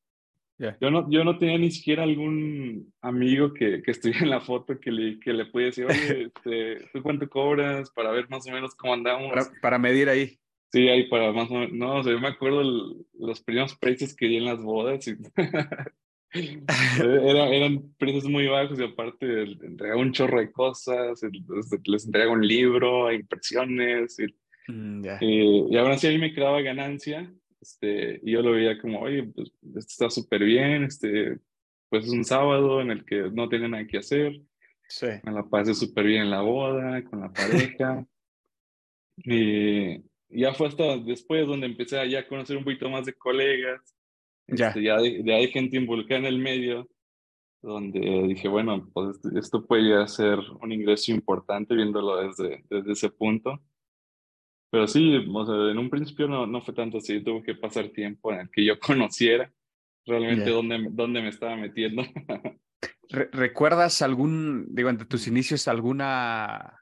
[0.58, 0.76] Ya.
[0.80, 4.78] Yo no, yo no tenía ni siquiera algún amigo que, que estuviera en la foto
[4.78, 7.90] que le, que le pudiera decir, oye, este, ¿tú cuánto cobras?
[7.90, 9.30] Para ver más o menos cómo andamos.
[9.30, 10.38] Para, para medir ahí.
[10.72, 11.72] Sí, ahí para más o menos.
[11.72, 15.06] No, o sea, yo me acuerdo el- los primeros precios que di en las bodas.
[15.08, 15.16] y-
[16.34, 21.44] Era- eran precios muy bajos y aparte entregaba un chorro de cosas, el-
[21.84, 24.18] les- entregaba un libro, impresiones.
[24.18, 24.26] Y,
[24.72, 25.18] Mm, ya.
[25.20, 27.30] eh, y aún así a mí me quedaba ganancia.
[27.62, 30.82] Este, y yo lo veía como, oye, pues esto está súper bien.
[30.84, 31.38] Este,
[31.88, 34.40] pues es un sábado en el que no tenía nada que hacer.
[34.88, 35.06] Sí.
[35.22, 38.04] Me la pasé súper bien en la boda, con la pareja.
[39.16, 43.94] y ya fue hasta después donde empecé a ya conocer un poquito más de colegas,
[44.48, 44.68] Ya.
[44.68, 46.88] este, ya, de, ya hay gente involucrada en el medio,
[47.62, 53.60] donde dije, bueno, pues esto, puede ser un ingreso importante viéndolo desde, desde ese punto.
[54.72, 57.90] Pero sí, o sea, en un principio no, no fue tanto así, tuve que pasar
[57.90, 59.52] tiempo en el que yo conociera
[60.06, 62.02] realmente dónde, dónde me estaba metiendo.
[63.10, 66.80] Re- ¿Recuerdas algún, digo, entre tus inicios, alguna,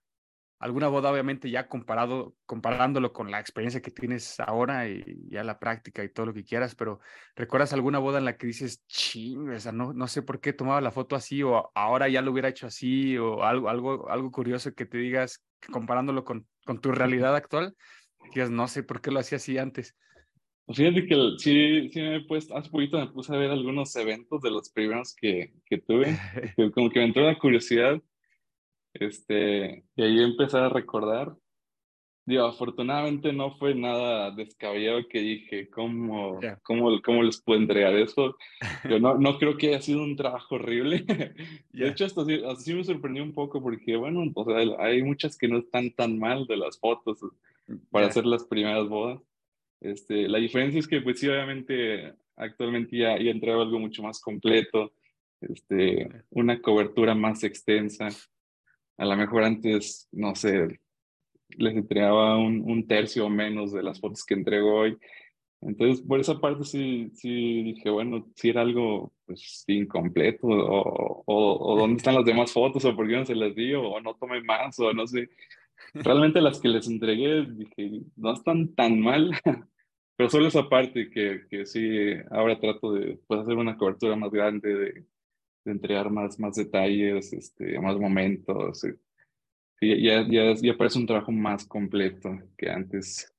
[0.61, 5.59] alguna boda, obviamente ya comparado, comparándolo con la experiencia que tienes ahora y ya la
[5.59, 7.01] práctica y todo lo que quieras, pero
[7.35, 10.53] ¿recuerdas alguna boda en la que dices, ching, o sea, no, no sé por qué
[10.53, 14.31] tomaba la foto así o ahora ya lo hubiera hecho así o algo, algo, algo
[14.31, 17.75] curioso que te digas comparándolo con, con tu realidad actual?
[18.33, 19.97] Digas, no sé por qué lo hacía así antes.
[20.73, 23.97] Fíjate que el- sí, sí me he puesto, hace poquito me puse a ver algunos
[23.97, 26.05] eventos de los primeros que, que tuve,
[26.57, 28.01] que como que me entró la curiosidad,
[28.95, 31.35] este, y ahí empecé a recordar.
[32.27, 36.59] Digo, afortunadamente no fue nada descabellado que dije, ¿cómo, Ya.
[36.63, 38.37] cómo, cómo les puedo entregar eso?
[38.89, 41.05] Yo no, no creo que haya sido un trabajo horrible.
[41.73, 41.85] Ya.
[41.87, 45.37] De hecho, hasta hasta sí me sorprendió un poco porque, bueno, o sea, hay muchas
[45.39, 47.19] que no están tan mal de las fotos
[47.91, 48.11] para Ya.
[48.11, 49.21] hacer las primeras bodas.
[49.81, 54.21] Este, la diferencia es que, pues sí, obviamente, actualmente ya, ya entrego algo mucho más
[54.21, 54.93] completo,
[55.41, 58.09] este, una cobertura más extensa.
[58.99, 60.81] A lo mejor antes, no sé,
[61.59, 64.99] les entregaba un, un tercio o menos de las fotos que entrego hoy.
[65.63, 71.73] Entonces, por esa parte sí, sí dije, bueno, si era algo pues, incompleto, o, o,
[71.75, 74.15] o dónde están las demás fotos, o por qué no se las di, o no
[74.15, 75.29] tomé más, o no sé.
[75.95, 79.33] Realmente las que les entregué, dije, no están tan mal,
[80.17, 81.89] pero solo esa parte que, que sí,
[82.31, 85.07] ahora trato de pues, hacer una cobertura más grande, de,
[85.65, 88.85] de entregar más, más detalles, este, más momentos.
[89.81, 90.01] Eh.
[90.03, 93.33] Ya, ya, ya parece un trabajo más completo que antes.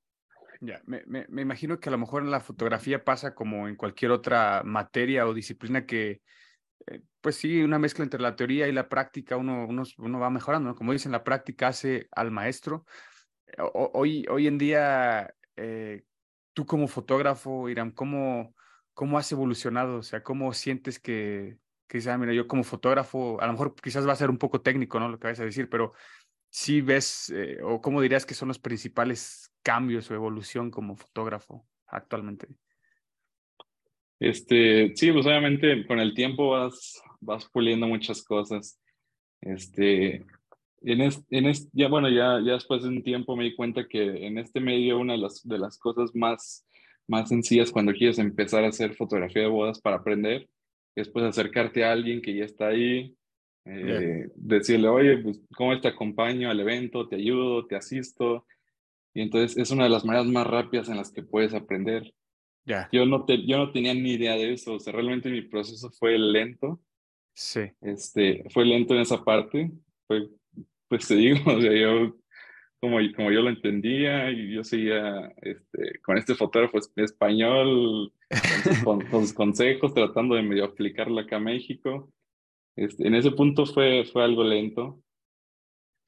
[0.62, 3.76] Ya, me, me, me imagino que a lo mejor en la fotografía pasa como en
[3.76, 6.22] cualquier otra materia o disciplina que,
[6.88, 10.30] eh, pues sí, una mezcla entre la teoría y la práctica, uno, uno, uno va
[10.30, 10.76] mejorando, ¿no?
[10.76, 12.86] Como dicen, la práctica hace al maestro.
[13.60, 16.04] O- o- hoy, hoy en día, eh,
[16.54, 18.56] tú como fotógrafo, Iram, ¿cómo,
[18.94, 19.98] ¿cómo has evolucionado?
[19.98, 23.76] O sea, ¿cómo sientes que, que dices, "Ah, mira, yo como fotógrafo, a lo mejor
[23.76, 25.10] quizás va a ser un poco técnico, ¿no?
[25.10, 25.94] Lo que vas a decir, pero
[26.52, 31.66] sí ves, eh, o cómo dirías que son los principales cambios o evolución como fotógrafo
[31.88, 32.48] actualmente.
[34.20, 38.80] Este, sí, pues obviamente con el tiempo vas, vas puliendo muchas cosas.
[39.42, 40.24] Este,
[40.82, 43.88] en es, en es, ya bueno, ya, ya después de un tiempo me di cuenta
[43.88, 46.68] que en este medio una de las, de las cosas más,
[47.08, 50.48] más sencillas cuando quieres empezar a hacer fotografía de bodas para aprender
[50.96, 53.16] es pues acercarte a alguien que ya está ahí,
[53.66, 58.46] eh, decirle, oye, pues cómo te acompaño al evento, te ayudo, te asisto.
[59.14, 62.14] Y entonces es una de las maneras más rápidas en las que puedes aprender.
[62.66, 65.42] Ya, Yo no, te, yo no tenía ni idea de eso, o sea, realmente mi
[65.42, 66.80] proceso fue lento,
[67.34, 69.72] sí, este, fue lento en esa parte,
[70.08, 70.30] fue,
[70.88, 72.16] pues te digo, o sea, yo,
[72.80, 78.40] como, como yo lo entendía, y yo seguía este, con este fotógrafo es- español, con
[78.74, 82.14] sus, con- con sus consejos, tratando de medio aplicarlo acá a México,
[82.76, 85.02] este, en ese punto fue, fue algo lento.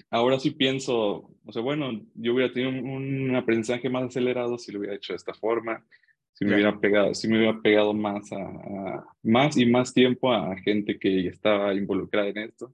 [0.09, 4.71] Ahora sí pienso, o sea, bueno, yo hubiera tenido un, un aprendizaje más acelerado si
[4.71, 5.85] lo hubiera hecho de esta forma,
[6.33, 6.55] si me Ya.
[6.57, 10.99] hubiera pegado, si me hubiera pegado más a, a- más y más tiempo a gente
[10.99, 12.73] que estaba involucrada en esto.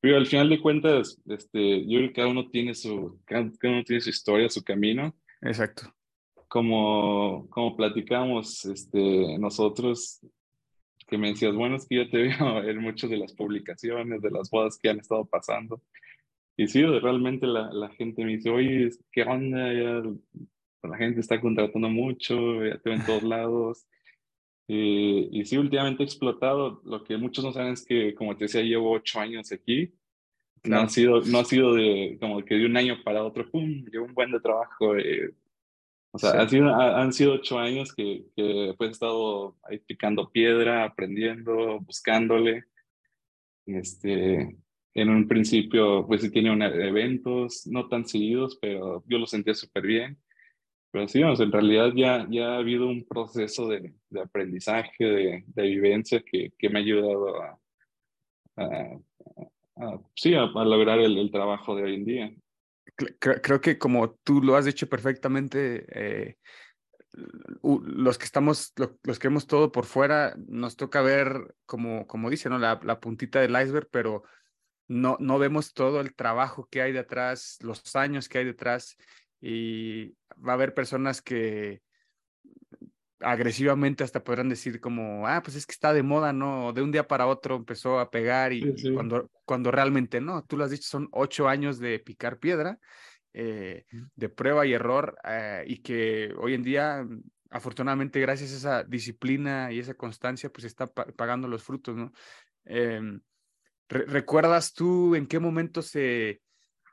[0.00, 3.74] Pero al final de cuentas, este, yo creo que cada uno tiene su, cada, cada
[3.74, 5.14] uno tiene su historia, su camino.
[5.42, 5.92] exacto.
[6.48, 10.20] Como, como platicamos este, nosotros,
[11.06, 14.30] que me decías, bueno, es que yo te veo en muchas de las publicaciones, de
[14.30, 15.80] las bodas que han estado pasando.
[16.56, 19.72] Y sí, realmente la, la gente me dice, oye, ¿qué onda?
[19.72, 20.02] Ya
[20.88, 23.86] la gente está contratando mucho, ya te ven en todos lados.
[24.68, 26.80] Eh, y sí, últimamente he explotado.
[26.84, 29.92] Lo que muchos no saben es que, como te decía, llevo ocho años aquí.
[30.64, 30.82] No Claro.
[30.84, 33.84] ha sido, no ha sido de como que de un año para otro, ¡pum!
[33.92, 34.96] Llevo un buen de trabajo.
[34.96, 35.30] eh,
[36.16, 36.36] O sea, Sí.
[36.38, 40.84] ha sido- ha- han sido ocho años que, que pues, he estado ahí picando piedra,
[40.84, 42.64] aprendiendo, buscándole.
[43.66, 44.56] Este,
[44.94, 49.54] en un principio, pues sí tenía una- eventos, no tan seguidos, pero yo lo sentía
[49.54, 50.16] súper bien.
[50.92, 55.04] Pero sí, o sea, en realidad ya, ya ha habido un proceso de, de aprendizaje,
[55.04, 57.58] de, de vivencia que, que me ha ayudado a,
[58.56, 58.98] a-
[59.76, 62.32] a- sí, a, a lograr el, el trabajo de hoy en día.
[62.96, 66.36] Cre- cre- Creo que como tú lo has dicho perfectamente, eh,
[67.62, 72.30] los que estamos, lo- los que vemos todo por fuera, nos toca ver, como, como
[72.30, 72.58] dice, ¿no?
[72.58, 74.22] La, la puntita del iceberg, pero
[74.88, 78.96] no, no vemos todo el trabajo que hay detrás, los años que hay detrás,
[79.40, 81.82] y va a haber personas que
[83.20, 86.72] agresivamente hasta podrán decir como, ah, pues es que está de moda, ¿no?
[86.72, 88.94] De un día para otro empezó a pegar y, Sí, y sí.
[88.94, 92.78] cuando, cuando realmente no, tú lo has dicho, son ocho años de picar piedra,
[93.32, 98.56] eh, de prueba y error, eh, y que hoy en día, mm, afortunadamente, gracias a
[98.56, 102.12] esa disciplina y esa constancia, pues está pa- pagando los frutos, ¿no?
[103.88, 106.42] Re- ¿Recuerdas tú en qué momento se,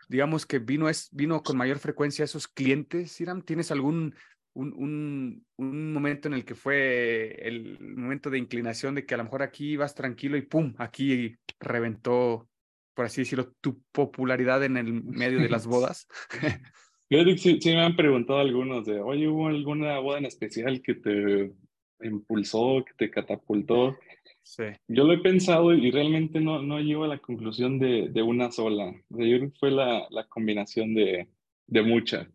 [0.10, 3.42] digamos que vino, es, vino con mayor frecuencia esos clientes, Iram?
[3.42, 4.16] ¿Tienes algún
[4.54, 9.18] un, un, un momento en el que fue el momento de inclinación de que a
[9.18, 12.50] lo mejor aquí ibas tranquilo y pum, aquí reventó,
[12.94, 16.08] por así decirlo, tu popularidad en el medio de las bodas?
[17.10, 20.96] Fíjate sí, sí me han preguntado algunos de, oye, ¿hubo alguna boda en especial que
[20.96, 21.54] te
[22.02, 23.98] impulsó, que te catapultó?
[24.42, 28.22] Sí, Yo lo he pensado y realmente no, no llego a la conclusión de, de
[28.22, 28.94] una sola.
[29.10, 31.30] O sea, yo creo que fue la, la combinación de,
[31.68, 32.28] de muchas.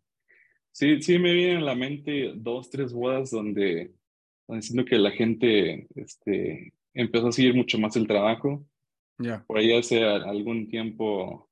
[0.79, 3.91] Sí, sí me vienen a la mente dos, tres bodas donde,
[4.47, 8.65] donde siento que la gente este, empezó a seguir mucho más el trabajo.
[9.19, 11.51] ya, Por ahí hace algún tiempo,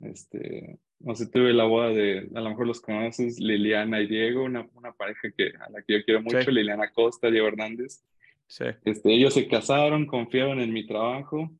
[0.00, 4.44] este, no sé, tuve la boda de, a lo mejor los conoces, Liliana y Diego,
[4.44, 6.52] una, una pareja que, a la que yo quiero mucho, Sí.
[6.52, 8.02] Liliana Costa, Diego Hernández.
[8.46, 11.50] sí, Este, ellos se casaron, confiaron en mi trabajo.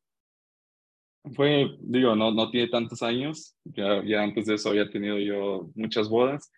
[1.35, 5.69] Fue, digo, no, no tiene tantos años, ya, ya antes de eso había tenido yo
[5.75, 6.51] muchas bodas,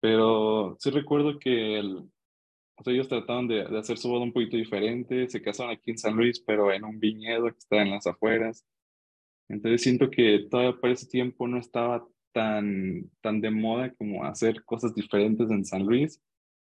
[0.00, 1.96] pero sí recuerdo que el,
[2.76, 5.90] o sea, ellos trataban de, de hacer su boda un poquito diferente, se casaron aquí
[5.90, 8.64] en San Luis, pero en un viñedo que está en las afueras.
[9.48, 14.64] Entonces siento que todavía para ese tiempo no estaba tan, tan de moda como hacer
[14.64, 16.20] cosas diferentes en San Luis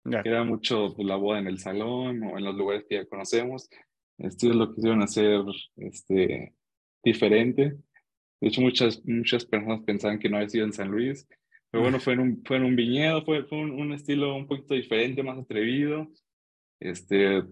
[0.04, 3.06] ya, era mucho pues, la boda en el salón o en los lugares que ya
[3.06, 3.68] conocemos.
[4.18, 5.42] Esto es lo que quisieron hacer
[5.76, 6.54] este,
[7.02, 7.76] diferente.
[8.40, 11.26] De hecho, muchas, muchas personas pensaban que no había sido en San Luis,
[11.70, 14.46] pero bueno, fue en un, fue en un viñedo, fue, fue un, un estilo un
[14.46, 16.08] poquito diferente, más atrevido.
[16.80, 17.42] Este,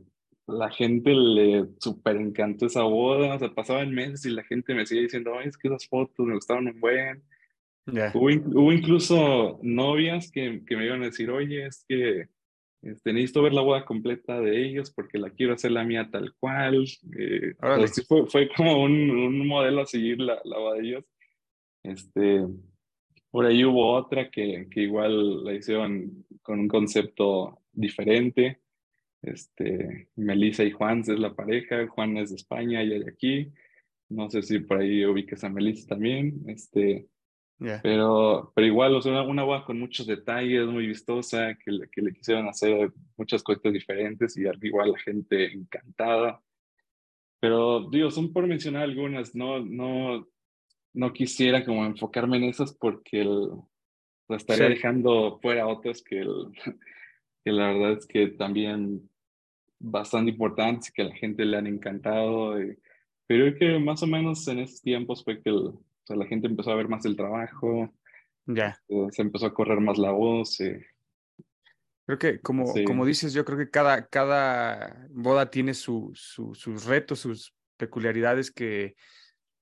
[0.47, 4.87] la gente le súper encantó esa boda, o sea, pasaban meses y la gente me
[4.87, 7.23] seguía diciendo, ay, es que esas fotos me gustaron un buen.
[7.87, 12.29] ya, Hubo, hubo incluso novias que, que me iban a decir, oye, es que
[12.83, 16.33] este, necesito ver la boda completa de ellos porque la quiero hacer la mía tal
[16.39, 16.87] cual.
[17.19, 17.55] Eh,
[17.93, 21.05] sí fue, fue como un, un modelo a seguir la, la boda de ellos.
[21.83, 22.45] Este,
[23.31, 28.61] por ahí hubo otra que, que igual la hicieron con un concepto diferente.
[29.23, 33.53] Este, Melissa y Juan es la pareja, Juan es de España y de aquí.
[34.09, 36.45] No sé si por ahí ubiques a Melissa también.
[36.47, 37.09] Este,
[37.83, 42.03] pero, pero igual, o sea, una, boda con muchos detalles, muy vistosa, que le, que
[42.03, 46.43] le quisieron hacer muchas cosas diferentes y al igual la gente encantada.
[47.41, 50.29] Pero, digo, son por mencionar algunas, no, no,
[50.97, 53.51] no quisiera como enfocarme en esas porque el,
[54.31, 54.75] estaría Sí.
[54.75, 56.51] dejando fuera otras que, el,
[57.45, 59.09] que la verdad es que también
[59.79, 62.61] bastante importantes y que a la gente le han encantado.
[62.61, 62.77] y-
[63.29, 66.27] pero creo que más o menos en esos tiempos fue que el, o sea, la
[66.27, 67.93] gente empezó a ver más el trabajo,
[68.47, 68.81] ya.
[68.89, 70.61] eh, se empezó a correr más la voz.
[70.61, 70.87] eh,
[72.07, 72.85] Creo que como, Sí.
[72.85, 78.51] como dices, yo creo que cada, cada boda tiene su, su- sus retos, sus peculiaridades
[78.53, 78.95] que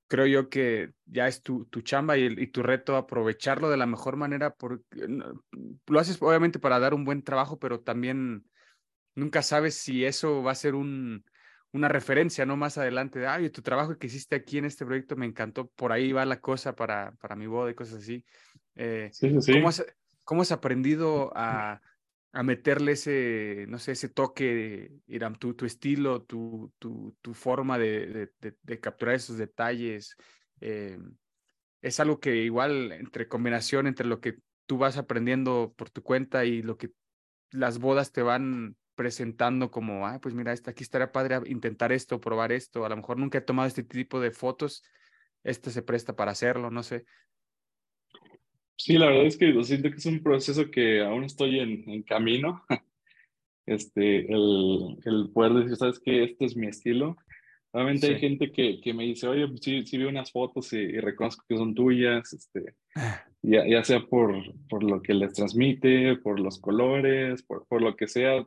[0.09, 3.77] creo yo que ya es tu, tu chamba y, el- y tu reto aprovecharlo de
[3.77, 4.85] la mejor manera porque
[5.87, 8.45] lo haces obviamente para dar un buen trabajo, pero también
[9.15, 11.25] nunca sabes si eso va a ser un,
[11.73, 12.57] una referencia, ¿no?
[12.57, 15.93] Más adelante, de, ay, tu trabajo que hiciste aquí en este proyecto me encantó, por
[15.93, 18.25] ahí va la cosa para, para mi boda y cosas así.
[18.77, 19.53] Eh, sí, sí, sí.
[19.53, 19.85] ¿Cómo has,
[20.25, 21.81] cómo has aprendido a,
[22.35, 27.79] a meterle ese, no sé, ese toque, Iram, tu, tu estilo, tu, tu, tu forma
[27.79, 30.17] de, de- capturar esos detalles?
[30.61, 30.99] Eh,
[31.81, 36.45] es algo que igual entre combinación entre lo que tú vas aprendiendo por tu cuenta
[36.45, 36.91] y lo que
[37.51, 42.21] las bodas te van presentando como, ah, pues mira, esta, aquí estaría padre intentar esto,
[42.21, 44.83] probar esto, a lo mejor nunca he tomado este tipo de fotos,
[45.45, 47.05] este se presta para hacerlo, no sé.
[48.77, 52.03] Sí, la verdad es que siento que es un proceso que aún estoy en, en
[52.03, 52.63] camino.
[53.67, 56.23] Este, el, el poder decir, ¿sabes qué?
[56.23, 57.17] Este es mi estilo.
[57.73, 58.21] Obviamente hay Sí.
[58.21, 61.47] gente que, que me dice, oye, pues sí, sí vi unas fotos y, y reconozco
[61.49, 62.75] que son tuyas, este,
[63.41, 64.35] ya, ya sea por,
[64.69, 68.47] por lo que les transmite, por los colores, por, por lo que sea.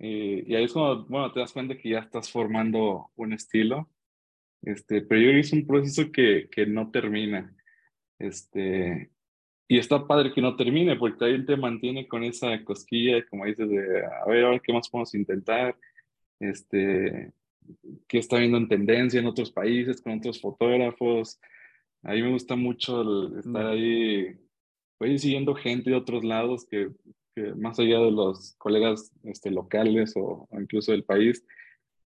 [0.00, 3.88] eh, y ahí es cuando, bueno, te das cuenta que ya estás formando un estilo.
[4.62, 7.54] Este, pero yo creo que es un proceso que, que no termina.
[8.18, 9.10] Este,
[9.70, 13.70] y está padre que no termine, porque también te mantiene con esa cosquilla, como dices,
[13.70, 15.76] de a ver, ahora qué más podemos intentar,
[16.40, 17.32] este,
[18.08, 21.38] qué está viendo en tendencia en otros países, con otros fotógrafos.
[22.02, 24.36] A mí me gusta mucho el estar ahí,
[24.98, 26.88] pues, siguiendo gente de otros lados que,
[27.36, 31.44] que más allá de los colegas este, locales o, o incluso del país,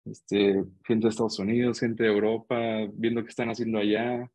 [0.05, 4.31] este, gente de Estados Unidos, gente de Europa, viendo qué están haciendo allá.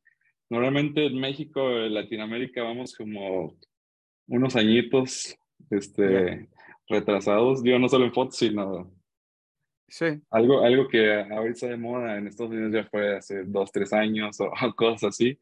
[0.54, 3.58] Normalmente en México, en Latinoamérica, vamos como
[4.28, 5.36] unos añitos
[5.72, 6.48] este,
[6.88, 8.92] retrasados, digo, no solo en fotos, sino
[9.88, 13.94] Sí, algo, algo que ahorita de moda en Estados Unidos ya fue hace dos, tres
[13.94, 15.38] años o, o cosas así.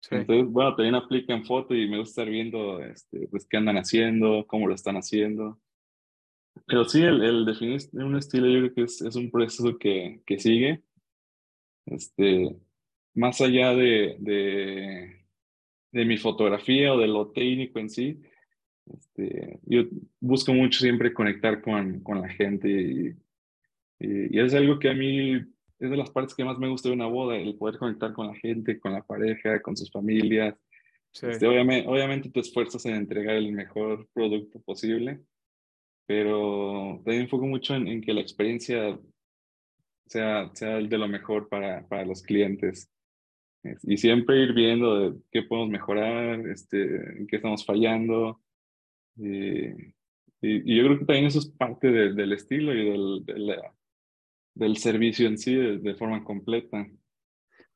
[0.00, 0.16] sí.
[0.16, 3.76] Entonces, bueno, también aplica en foto y me gusta estar viendo este, pues, qué andan
[3.76, 5.58] haciendo, cómo lo están haciendo.
[6.66, 10.20] Pero sí, el, el definir un estilo yo creo que es, es un proceso que,
[10.26, 10.82] que sigue.
[11.86, 12.56] Este,
[13.16, 15.24] más allá de, de,
[15.90, 18.20] de mi fotografía o de lo técnico en sí,
[18.86, 19.82] este, yo
[20.20, 23.08] busco mucho siempre conectar con, con la gente y,
[23.98, 25.32] y, y es algo que a mí
[25.78, 28.28] es de las partes que más me gusta de una boda, el poder conectar con
[28.28, 30.54] la gente, con la pareja, con sus familias.
[31.12, 31.26] sí.
[31.26, 35.20] Este, obviamente, obviamente te esfuerzas en entregar el mejor producto posible,
[36.06, 38.98] pero también enfoco mucho en, en que la experiencia
[40.06, 42.90] sea, sea de lo mejor para, para los clientes.
[43.82, 46.82] Y siempre ir viendo de qué podemos mejorar, este,
[47.18, 48.40] en qué estamos fallando.
[49.16, 49.72] Y, y,
[50.42, 53.24] y yo creo que también eso es parte de- del estilo y del,
[54.54, 56.86] del servicio en sí de, de forma completa.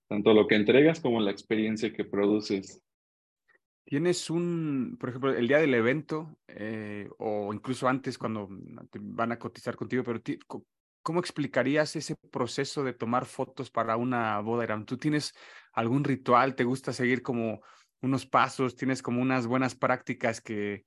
[0.09, 2.83] Tanto lo que entregas como la experiencia que produces.
[3.85, 8.49] Tienes un, por ejemplo, el día del evento eh, o incluso antes cuando
[8.91, 10.39] te van a cotizar contigo, pero ti-
[11.03, 14.85] ¿cómo explicarías ese proceso de tomar fotos para una boda?
[14.85, 15.35] ¿Tú tienes
[15.73, 16.55] algún ritual?
[16.55, 17.61] ¿Te gusta seguir como
[18.01, 18.77] unos pasos?
[18.77, 20.85] ¿Tienes como unas buenas prácticas que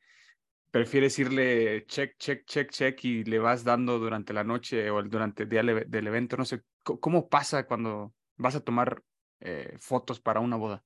[0.72, 5.44] prefieres irle check, check, check, check y le vas dando durante la noche o durante
[5.44, 6.38] el día del evento?
[6.38, 9.02] No sé, ¿cómo pasa cuando vas a tomar
[9.42, 10.84] eh, fotos para una boda?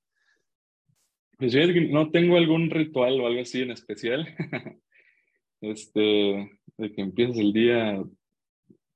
[1.38, 4.28] Pues yo no tengo algún ritual o algo así en especial.
[5.60, 6.00] Este,
[6.78, 8.00] de que empieces el día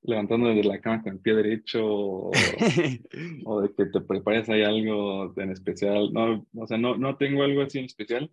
[0.04, 2.32] levantando desde la cama con el pie derecho o,
[3.46, 6.12] o de que te prepares ahí algo en especial.
[6.14, 8.32] No, o sea, no, no tengo algo así en especial.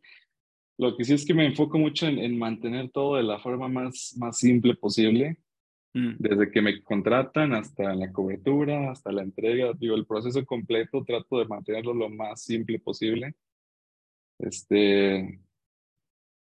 [0.78, 3.68] Lo que sí es que me enfoco mucho en, en mantener todo de la forma
[3.68, 5.38] más, más simple posible,
[5.94, 9.72] Mm, desde que me contratan hasta la cobertura, hasta la entrega.
[9.74, 13.34] Digo, el proceso completo trato de mantenerlo lo más simple posible.
[14.38, 15.40] Este,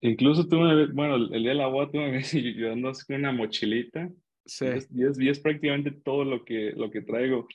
[0.01, 1.67] incluso ves, bueno, el día de la
[2.73, 4.11] ando así con una mochilita
[4.49, 4.65] Sí.
[4.95, 7.47] y es, prácticamente todo lo que, lo que traigo.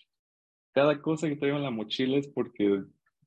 [0.73, 2.83] Cada cosa que traigo en la mochila es porque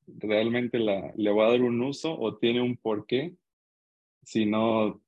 [0.07, 3.35] realmente la, le voy a dar un uso o tiene un porqué.
[4.23, 5.01] Si no,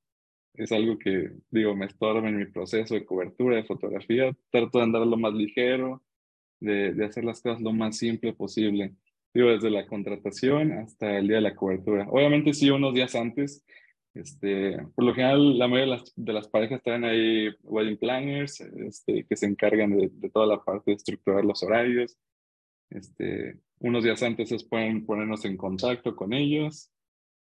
[0.54, 4.36] es algo que, digo, me estorba en mi proceso de cobertura, de fotografía.
[4.50, 6.02] Trato de andar lo más ligero,
[6.60, 8.94] de, de hacer las cosas lo más simple posible.
[9.32, 12.06] Digo, desde la contratación hasta el día de la cobertura.
[12.10, 13.64] Obviamente sí, unos días antes.
[14.14, 18.60] Este, por lo general, la mayoría de las, de las parejas traen ahí wedding planners
[18.60, 22.18] este, que se encargan de, de toda la parte de estructurar los horarios.
[22.90, 26.90] Este, unos días antes es pueden ponernos en contacto con ellos,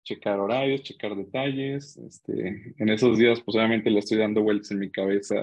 [0.03, 1.97] checar horarios, checar detalles.
[1.97, 5.35] Este, en esos días, pues obviamente le estoy dando vueltas en mi cabeza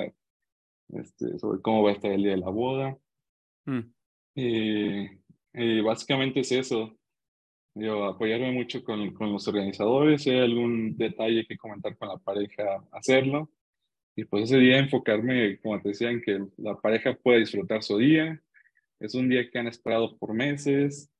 [0.88, 2.98] este, sobre cómo va a estar el día de la boda.
[3.66, 3.92] Mm,
[4.34, 5.04] Y,
[5.54, 6.98] y básicamente es eso.
[7.74, 12.18] Yo apoyarme mucho con, con los organizadores, si hay algún detalle que comentar con la
[12.18, 13.50] pareja, hacerlo.
[14.14, 17.96] Y pues ese día enfocarme, como te decía, en que la pareja pueda disfrutar su
[17.96, 18.40] día.
[19.00, 21.10] Es un día que han esperado por meses,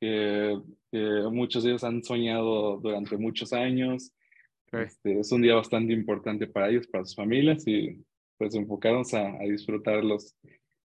[0.00, 0.56] que,
[0.92, 0.98] que
[1.32, 4.12] muchos de ellos han soñado durante muchos años.
[4.70, 4.76] sí.
[4.78, 8.04] Este, es un día bastante importante para ellos, para sus familias y
[8.36, 10.36] pues enfocarnos a, a disfrutarlos,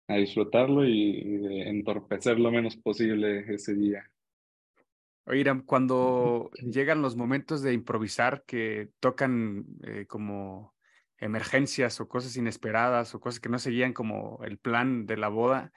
[0.08, 4.04] a disfrutarlo y, y de entorpecer lo menos posible ese día.
[5.30, 10.74] Oye, Iram, cuando llegan los momentos de improvisar que tocan eh, como
[11.18, 15.70] emergencias o cosas inesperadas o cosas que no seguían como el plan de la boda,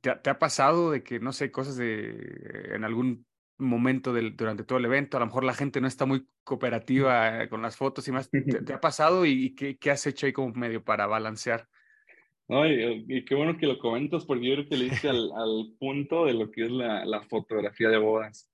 [0.00, 3.26] ¿te, ha- te ha pasado de que, no sé, cosas de en algún
[3.58, 5.16] momento del, durante todo el evento.
[5.16, 8.30] A lo mejor la gente no está muy cooperativa eh, con las fotos y más.
[8.30, 11.66] ¿Te, te ha pasado y qué, qué, has hecho ahí como medio para balancear?
[12.48, 15.74] Ay, y, qué bueno que lo comentas porque yo creo que le hice al, al,
[15.80, 18.52] punto de lo que es la, la fotografía de bodas.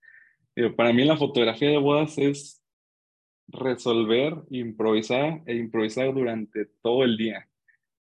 [0.77, 2.63] Para mí la fotografía de bodas es
[3.49, 7.49] resolver, improvisar e improvisar durante todo el día.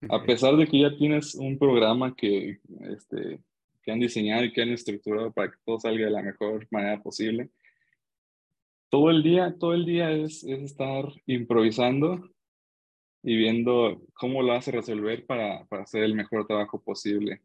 [0.09, 2.59] A pesar de que ya tienes un programa que,
[2.91, 3.39] este,
[3.81, 7.01] que han diseñado y que han estructurado para que todo salga de la mejor manera
[7.01, 7.49] posible,
[8.89, 12.29] todo el día, todo el día es, es estar improvisando
[13.23, 17.41] y viendo cómo lo hace resolver para, para hacer el mejor trabajo posible.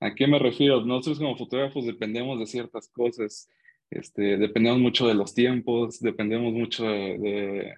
[0.00, 0.84] ¿A qué me refiero?
[0.84, 3.48] Nosotros como fotógrafos dependemos de ciertas cosas,
[3.90, 7.74] este, dependemos mucho de los tiempos, dependemos mucho de,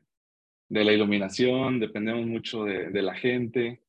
[0.68, 3.82] la iluminación, dependemos mucho de, la gente.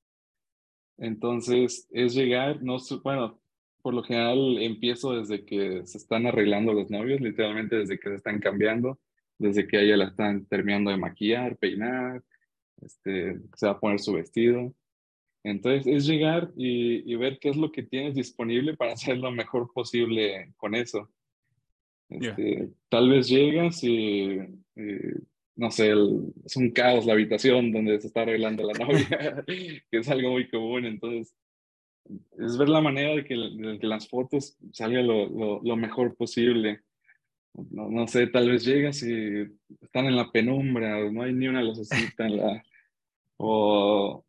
[0.97, 3.41] Entonces, es llegar, no, bueno,
[3.81, 8.15] por lo general empiezo desde que se están arreglando los novios, literalmente desde que se
[8.15, 8.99] están cambiando,
[9.37, 12.21] desde que ella la están terminando de maquillar, peinar,
[12.81, 14.73] este, se va a poner su vestido.
[15.43, 19.71] Entonces, es llegar y ver qué es lo que tienes disponible para hacer lo mejor
[19.73, 21.09] posible con eso.
[22.09, 22.67] Este, yeah.
[22.89, 24.39] Tal vez llegas y,
[25.55, 29.97] no sé, el, es un caos la habitación donde se está arreglando la novia, que
[29.97, 30.85] es algo muy común.
[30.85, 31.35] Entonces,
[32.37, 36.15] es ver la manera de que, de que las fotos salgan lo, lo, lo, mejor
[36.15, 36.81] posible.
[37.71, 39.47] No, no, sé, tal vez llegas y
[39.81, 42.63] están en la penumbra, no hay ni una lucecita en la...
[43.37, 44.25] O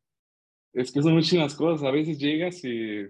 [0.73, 1.87] es que son muchas cosas.
[1.87, 3.07] A veces llegas y,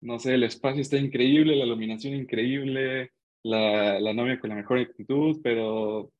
[0.00, 3.12] no sé, el espacio está increíble, la iluminación increíble,
[3.44, 6.10] la, la novia con la mejor actitud, pero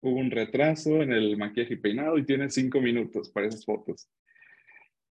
[0.00, 4.08] hubo un retraso en el maquillaje y peinado y tiene cinco minutos para esas fotos.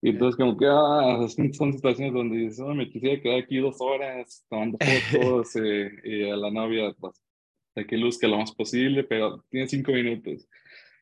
[0.02, 3.78] Y entonces como que ah, son situaciones donde dices, oh, me quisiera quedar aquí dos
[3.80, 4.78] horas tomando
[5.12, 7.24] fotos eh, y a la novia pues,
[7.76, 10.46] de que luzca lo más posible, pero tiene cinco minutos.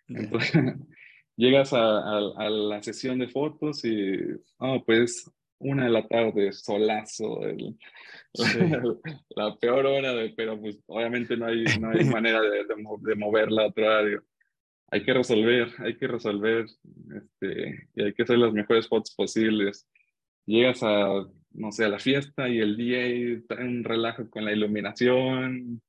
[0.07, 0.51] Entonces
[1.35, 4.17] llegas a, a, a, la sesión de fotos y,
[4.59, 5.31] oh, pues
[5.61, 7.77] una de la tarde, solazo, el,
[8.33, 8.59] sí.
[9.35, 13.15] la peor hora, de, pero pues obviamente no hay, no hay manera de, de, de
[13.15, 14.23] moverla a otro horario.
[14.87, 16.65] Hay que resolver, hay que resolver
[17.15, 19.87] este, y hay que hacer las mejores fotos posibles.
[20.45, 24.51] Llegas a, no sé, a la fiesta y el DJ trae un relajo con la
[24.51, 25.81] iluminación.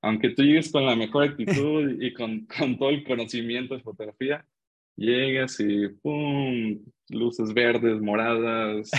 [0.00, 4.46] Aunque tú llegues con la mejor actitud y con, con todo el conocimiento de fotografía,
[4.96, 6.84] llegas y ¡pum!
[7.08, 8.90] Luces verdes, moradas.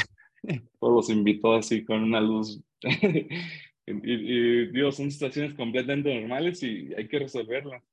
[0.79, 2.61] Todos los invitó así con una luz.
[2.81, 7.83] y, y, digo, son situaciones completamente normales y hay que resolverlas.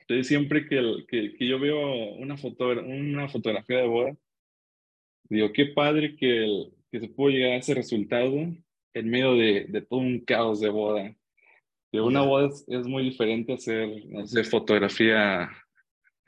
[0.00, 4.16] Entonces, siempre que, que, que, yo veo una, foto, una fotografía de boda,
[5.28, 8.34] digo, qué padre que, el, que se pudo llegar a ese resultado
[8.94, 11.14] en medio de, de todo un caos de boda.
[11.92, 13.88] De una boda es, es muy diferente hacer,
[14.24, 15.48] sé, fotografía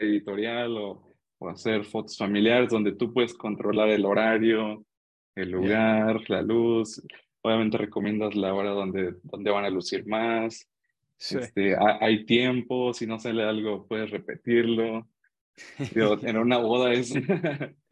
[0.03, 4.85] editorial o, o, hacer fotos familiares donde tú puedes controlar el horario,
[5.35, 6.37] el lugar, yeah.
[6.37, 7.03] la luz.
[7.43, 10.69] Obviamente recomiendas la hora donde, donde van a lucir más.
[11.17, 11.39] Sí.
[11.39, 15.09] Este, hay tiempo, si no sale algo puedes repetirlo.
[15.95, 17.15] Digo, en una boda es...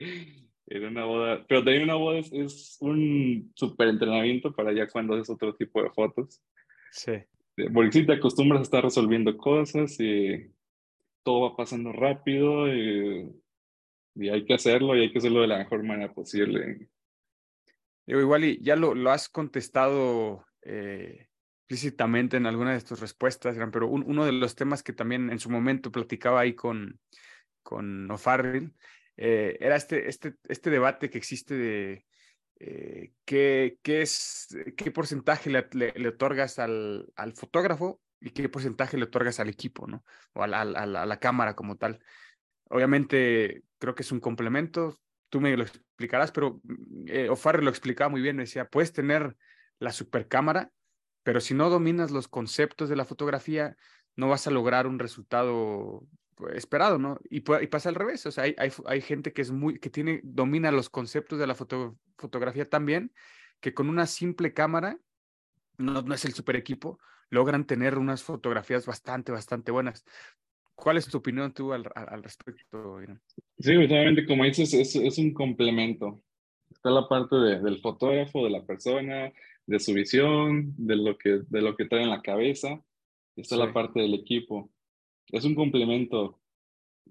[0.71, 5.15] en una boda, pero también una boda es, es un súper entrenamiento para ya cuando
[5.15, 6.41] haces otro tipo de fotos.
[6.93, 7.13] Sí.
[7.75, 10.47] Porque si te acostumbras a estar resolviendo cosas y
[11.23, 13.31] todo va pasando rápido y,
[14.15, 16.89] y, hay que hacerlo y hay que hacerlo de la mejor manera posible.
[18.07, 21.29] Digo, igual y ya lo, lo has contestado eh,
[21.71, 25.39] explícitamente en alguna de tus respuestas, pero un, uno de los temas que también en
[25.39, 26.99] su momento platicaba ahí con,
[27.63, 28.09] con
[29.17, 32.05] eh, era este, este, este debate que existe de
[32.59, 38.49] eh, qué, qué, es, qué porcentaje le, le, le otorgas al, al, fotógrafo y qué
[38.49, 40.05] porcentaje le otorgas al equipo, ¿no?
[40.35, 42.01] O a la, cámara como tal.
[42.69, 44.99] Obviamente creo que es un complemento,
[45.31, 46.61] tú me lo explicarás, pero
[47.07, 49.37] eh, O'Farrill lo explicaba muy bien, decía, puedes tener
[49.79, 50.71] la supercámara,
[51.23, 53.77] pero si no dominas los conceptos de la fotografía,
[54.17, 57.19] no vas a lograr un resultado pues, esperado, ¿no?
[57.31, 60.91] Y, pasa al revés, o sea, hay, gente que es muy, que tiene, domina los
[60.91, 63.13] conceptos de la foto, fotografía tan bien,
[63.61, 64.99] que con una simple cámara,
[65.79, 66.99] no es el super equipo,
[67.31, 70.05] logran tener unas fotografías bastante, bastante buenas.
[70.75, 73.21] ¿Cuál es tu opinión tú al, al respecto, Irán?
[73.59, 76.23] Sí, obviamente, como dices, es, es un complemento.
[76.71, 79.33] Está la parte de, del fotógrafo, de la persona,
[79.67, 82.83] de su visión, de lo que, de lo que trae en la cabeza.
[83.37, 83.61] Está sí.
[83.61, 84.71] la parte del equipo.
[85.29, 86.41] Es un complemento.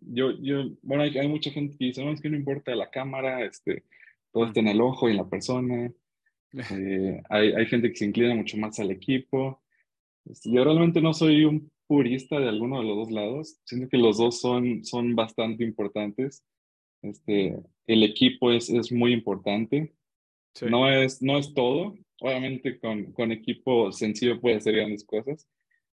[0.02, 2.90] Yo, yo, bueno, hay, hay mucha gente que dice, no, es que no importa la
[2.90, 3.84] cámara, este,
[4.32, 5.92] todo está en el ojo y en la persona.
[6.52, 9.62] Eh, hay, hay gente que se inclina mucho más al equipo.
[10.30, 13.60] Este, Yo realmente no soy un purista de alguno de los dos lados.
[13.66, 16.46] Siento que los dos son, son bastante importantes.
[17.02, 17.58] Este,
[17.88, 19.94] el equipo es, es muy importante.
[20.54, 20.68] Sí.
[20.70, 21.96] No es, no es todo.
[22.22, 25.48] Obviamente con, con equipo sencillo puede hacer grandes cosas,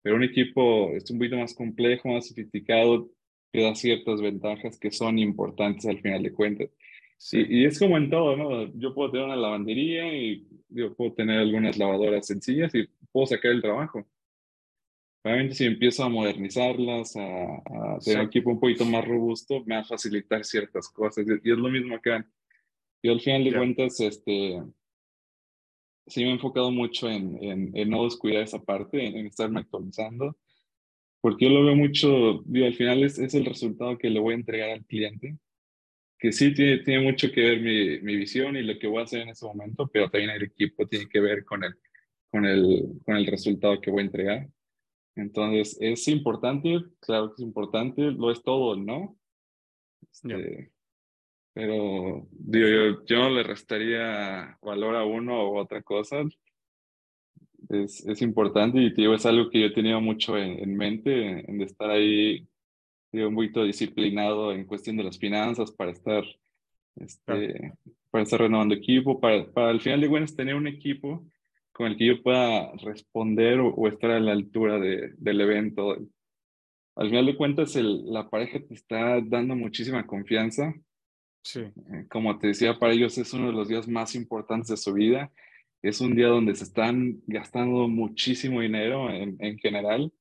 [0.03, 3.11] pero un equipo es un poquito más complejo, más sofisticado,
[3.51, 6.70] te da ciertas ventajas que son importantes al final de cuentas.
[7.16, 7.45] Sí.
[7.49, 8.72] Y, y es como en todo, ¿no?
[8.78, 13.53] Yo puedo tener una lavandería y yo puedo tener algunas lavadoras sencillas y puedo sacar
[13.53, 14.07] el trabajo.
[15.23, 17.21] Obviamente si empiezo a modernizarlas, a,
[17.57, 18.14] a tener Sí.
[18.14, 21.27] un equipo un poquito más robusto, me va a facilitar ciertas cosas.
[21.45, 22.27] Y es lo mismo acá.
[23.03, 24.62] Yo al final de cuentas, este,
[26.07, 29.61] sí me he enfocado mucho en, en, en no descuidar esa parte, en, en estarme
[29.61, 30.37] actualizando,
[31.21, 34.33] porque yo lo veo mucho, digo, al final es, es el resultado que le voy
[34.33, 35.37] a entregar al cliente,
[36.18, 39.05] que sí tiene, tiene mucho que ver mi, mi visión y lo que voy a
[39.05, 41.75] hacer en ese momento, pero también el equipo tiene que ver con el,
[42.31, 44.49] con el, con el resultado que voy a entregar.
[45.21, 46.79] Entonces, ¿es importante?
[47.01, 49.16] Claro que es importante, lo es todo, ¿no?
[50.03, 50.73] Este,
[51.53, 56.23] pero digo, yo, yo no le restaría valor a uno o otra cosa.
[57.68, 61.51] Es, es importante y digo, es algo que yo he tenido mucho en, en mente,
[61.51, 62.49] en, estar ahí,
[63.12, 66.25] digo, un poquito disciplinado en cuestión de las finanzas para estar,
[66.97, 67.75] este,
[68.11, 71.27] para estar renovando equipo, para, para al final de cuentas tener un equipo
[71.73, 75.97] con el que yo pueda responder o, o estar a la altura de, del evento.
[76.97, 80.75] Al final de cuentas, el, la pareja te está dando muchísima confianza.
[81.43, 81.61] Sí.
[81.61, 84.93] Eh, Como te decía, para ellos es uno de los días más importantes de su
[84.93, 85.33] vida.
[85.83, 90.12] Es un día donde se están gastando muchísimo dinero en, en general.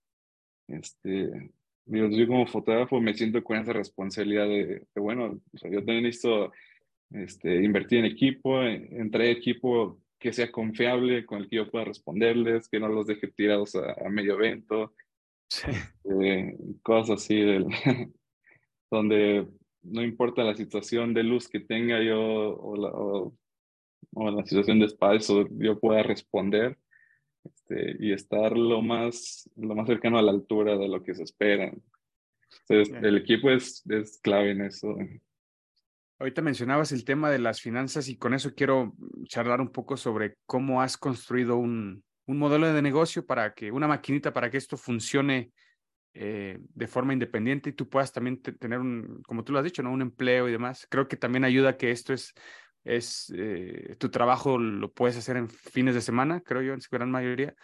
[0.70, 1.52] Este,
[1.86, 6.04] yo como fotógrafo me siento con esa responsabilidad de, de, bueno, o sea, yo también
[6.04, 6.54] necesito
[7.12, 11.72] este, invertir en equipo, en, en traer equipo que sea confiable, con el que yo
[11.72, 14.94] pueda responderles, que no los deje tirados a, a medio evento,
[15.52, 15.72] Sí.
[16.22, 17.66] eh, cosas así, del,
[18.92, 19.48] donde
[19.82, 23.34] no importa la situación de luz que tenga yo o la, o,
[24.14, 26.78] o la situación de espacio, yo pueda responder
[27.44, 31.24] este, y estar lo más, lo más cercano a la altura de lo que se
[31.24, 31.74] espera.
[32.68, 34.96] Entonces, el equipo es, es clave en eso.
[36.20, 38.94] Ahorita mencionabas el tema de las finanzas y con eso quiero
[39.24, 43.88] charlar un poco sobre cómo has construido un, un modelo de negocio para que, una
[43.88, 45.52] maquinita para que esto funcione
[46.14, 49.64] eh, de forma independiente y tú puedas también te- tener un, como tú lo has
[49.64, 49.94] dicho, ¿no?
[49.94, 50.88] Un empleo y demás.
[50.90, 52.34] Creo que también ayuda que esto es,
[52.84, 56.90] es eh, tu trabajo lo puedes hacer en fines de semana, creo yo, en su
[56.92, 57.56] gran mayoría.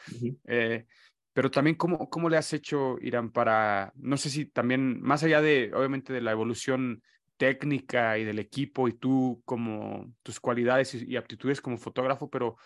[0.46, 0.86] Eh,
[1.34, 5.42] pero también, ¿cómo, ¿cómo le has hecho, Irán, para, no sé si también, más allá
[5.42, 7.04] de, obviamente, de la evolución
[7.38, 12.58] técnica y del equipo y tú como tus cualidades y, aptitudes como fotógrafo, pero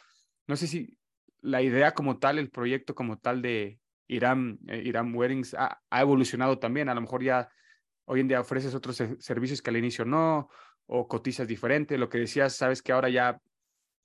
[0.47, 0.97] no sé si
[1.41, 6.89] la idea como tal, el proyecto como tal de Irán, eh, Weddings ha, evolucionado también.
[6.89, 7.49] A lo mejor ya
[8.05, 10.49] hoy en día ofreces otros se- servicios que al inicio no,
[10.85, 11.97] o cotizas diferente.
[11.97, 13.39] Lo que decías, sabes que ahora ya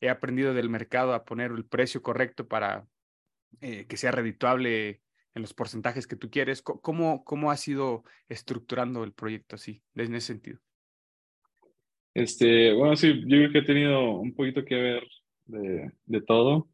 [0.00, 2.86] he aprendido del mercado a poner el precio correcto para
[3.60, 5.00] eh, que sea redituable
[5.34, 6.62] en los porcentajes que tú quieres.
[6.62, 10.58] ¿Cómo, cómo has ido estructurando el proyecto así, en ese sentido?
[12.14, 15.02] Este, bueno, sí, yo creo que he tenido un poquito que ver
[15.46, 16.68] de, de todo.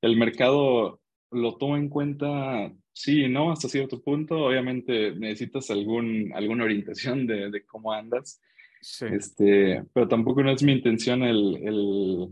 [0.00, 1.00] El mercado
[1.32, 4.46] lo toma en cuenta, sí y no, hasta cierto punto.
[4.46, 8.40] Obviamente necesitas algún, alguna orientación de, de cómo andas,
[8.82, 12.28] Sí, este, pero tampoco no es mi intención el, el,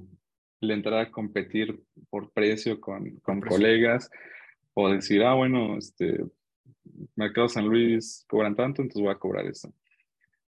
[0.62, 1.78] el entrar a competir
[2.08, 3.58] por precio con, con precio.
[3.58, 4.10] colegas
[4.80, 6.24] o decir, ah, bueno, este,
[7.16, 9.74] Mercado San Luis cobran tanto, entonces voy a cobrar eso.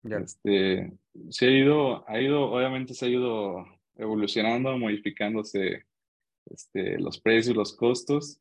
[0.03, 0.17] ya.
[0.17, 0.93] Este,
[1.29, 3.67] se ha ido, ha ido, obviamente se ha ido
[3.97, 5.85] evolucionando, modificándose
[6.47, 8.41] este, los precios, los costos.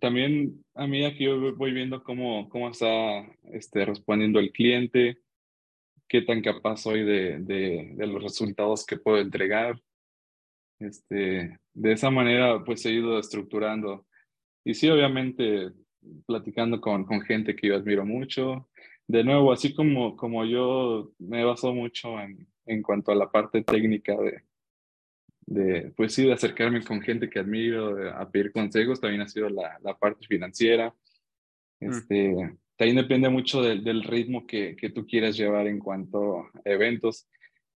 [0.00, 5.18] También a medida que yo voy viendo cómo, cómo está este, respondiendo el cliente,
[6.08, 9.78] qué tan capaz soy de, de, de los resultados que puedo entregar.
[10.78, 14.06] Este, de esa manera, pues he ido estructurando.
[14.64, 15.70] Y sí, obviamente,
[16.26, 18.68] platicando con, con gente que yo admiro mucho.
[19.06, 23.62] De nuevo, así como, como yo me baso mucho en, en cuanto a la parte
[23.62, 24.42] técnica de,
[25.46, 29.28] de, pues sí, de acercarme con gente que admiro, de- a pedir consejos, también ha
[29.28, 30.94] sido la, la parte financiera.
[31.80, 31.90] Mm.
[31.90, 36.50] Este, también depende mucho del, del ritmo que, que tú quieras llevar en cuanto a
[36.64, 37.28] eventos.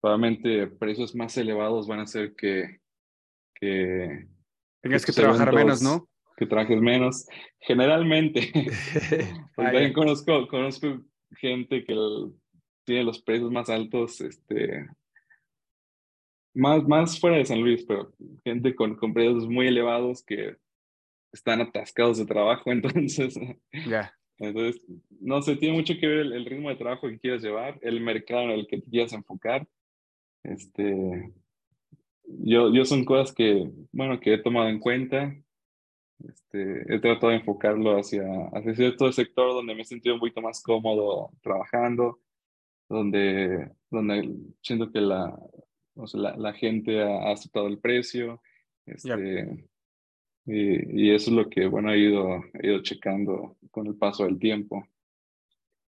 [0.02, 2.80] Probablemente precios más elevados van a hacer que,
[3.60, 4.28] que,
[4.82, 6.08] Tengas que tus trabajar menos, ¿no?
[6.38, 7.28] que trabajes menos.
[7.60, 8.52] Generalmente.
[9.58, 11.02] Ah, también conozco, conozco
[11.36, 12.34] gente que el-
[12.86, 14.88] tiene los precios más altos, este,
[16.54, 18.12] más, más fuera de San Luis, pero
[18.46, 20.56] gente con, con precios muy elevados que
[21.34, 23.36] están atascados de trabajo, entonces,
[23.86, 24.14] Ya.
[24.38, 24.82] entonces,
[25.20, 28.00] no sé, tiene mucho que ver el, el ritmo de trabajo que quieres llevar, el
[28.02, 29.68] mercado en el que te quieras enfocar.
[30.44, 31.34] Este,
[32.44, 35.36] yo, yo son cosas que, bueno, que he tomado en cuenta.
[36.28, 40.42] Este, he tratado de enfocarlo hacia, hacia cierto sector donde me he sentido un poquito
[40.42, 42.20] más cómodo trabajando,
[42.90, 44.30] donde, donde
[44.62, 45.34] siento que la,
[45.96, 48.42] o sea, la, la gente ha, ha aceptado el precio.
[48.86, 49.66] Este,
[50.46, 54.26] y, y eso es lo que, bueno, he ido, he ido checando con el paso
[54.26, 54.86] del tiempo.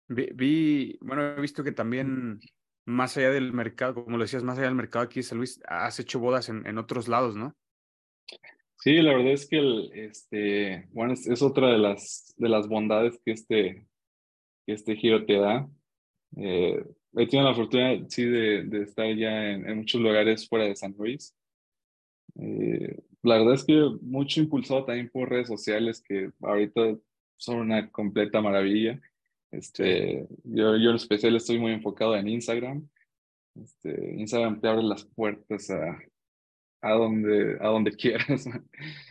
[0.08, 2.40] Vi, vi- bueno, he visto que también,
[2.92, 5.62] más allá del mercado, como lo decías, más allá del mercado aquí de San Luis,
[5.68, 7.56] has hecho bodas en, en otros lados, ¿no?
[8.78, 12.68] Sí, la verdad es que el, este, bueno, es, es otra de las, de las
[12.68, 13.88] bondades que este,
[14.66, 15.70] que este giro te da.
[16.38, 16.84] Eh,
[17.14, 20.76] he tenido la fortuna, sí, de, de estar ya en, en muchos lugares fuera de
[20.76, 21.36] San Luis.
[22.40, 26.96] Eh, la verdad es que mucho impulsado también por redes sociales que ahorita
[27.38, 29.00] son una completa maravilla.
[29.52, 32.88] Este, yo, yo en especial estoy muy enfocado en Instagram.
[33.56, 36.00] Este, Instagram te abre las puertas a,
[36.82, 38.46] a donde, a donde quieras.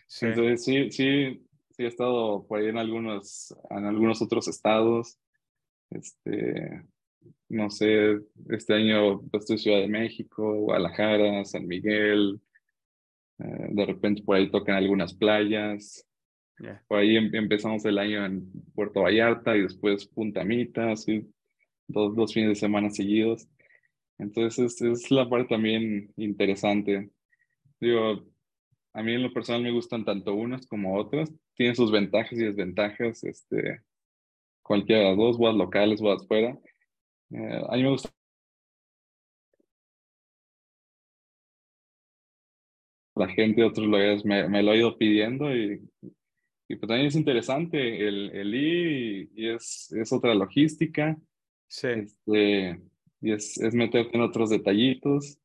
[0.06, 0.26] Sí.
[0.26, 5.18] Entonces, sí, sí, sí he estado por ahí en algunos, en algunos otros estados.
[5.90, 6.82] Este,
[7.48, 8.18] no sé,
[8.48, 12.40] este año estoy en Ciudad de México, Guadalajara, San Miguel.
[13.38, 16.06] eh, de repente por ahí tocan algunas playas.
[16.60, 16.82] Ya.
[16.88, 21.26] Por ahí em- empezamos el año en Puerto Vallarta y después Punta Mita, así,
[21.88, 23.48] dos, dos fines de semana seguidos.
[24.18, 27.10] Entonces, es, es la parte también interesante.
[27.80, 28.24] Digo,
[28.92, 31.32] a mí en lo personal me gustan tanto unas como otras.
[31.56, 33.24] Tienen sus ventajas y desventajas.
[33.24, 33.82] Este,
[34.62, 36.58] cualquiera de las dos, bodas locales, bodas fuera.
[37.32, 38.10] Eh, a mí me gusta
[43.14, 45.80] la gente de otros lugares, me, me lo ha ido pidiendo y,
[46.70, 51.18] y pues también es interesante el, el ir y, es, es otra logística.
[51.66, 51.88] Sí.
[51.88, 52.80] Este,
[53.20, 55.36] y es, es meterte en otros detallitos,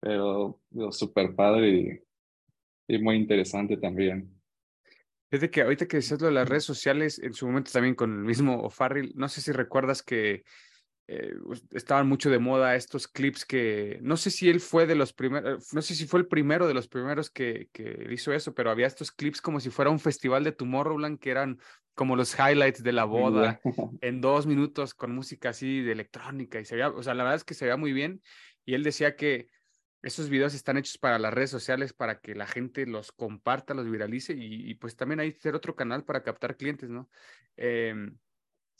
[0.00, 0.60] pero
[0.90, 2.02] súper padre
[2.88, 4.28] y, y muy interesante también.
[5.30, 8.10] Desde que ahorita que decías lo de las redes sociales, en su momento también con
[8.10, 10.42] el mismo O'Farrill, no sé si recuerdas que
[11.14, 11.34] eh,
[11.72, 15.74] estaban mucho de moda estos clips que, no sé si él fue de los primeros,
[15.74, 18.86] no sé si fue el primero de los primeros que, que hizo eso, pero había
[18.86, 21.58] estos clips como si fuera un festival de Tomorrowland que eran
[21.92, 23.60] como los highlights de la boda
[24.00, 27.36] en dos minutos con música así de electrónica y se veía, o sea, la verdad
[27.36, 28.22] es que se veía muy bien
[28.64, 29.48] y él decía que
[30.02, 33.90] esos videos están hechos para las redes sociales para que la gente los comparta, los
[33.90, 37.10] viralice y, y pues también hay que ser otro canal para captar clientes, ¿no?
[37.56, 38.16] Em,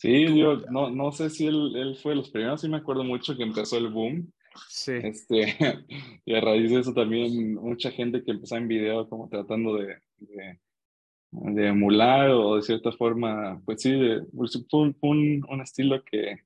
[0.03, 3.05] Sí, yo no, no sé si él, él fue de los primeros, sí me acuerdo
[3.05, 4.33] mucho que empezó el boom.
[4.69, 5.57] sí, Este,
[6.27, 9.99] y a raíz de eso también mucha gente que empezó en video como tratando de,
[10.19, 10.59] de,
[11.31, 16.03] de emular o de cierta forma, pues sí, de- pues fue un, un, un estilo
[16.05, 16.37] que,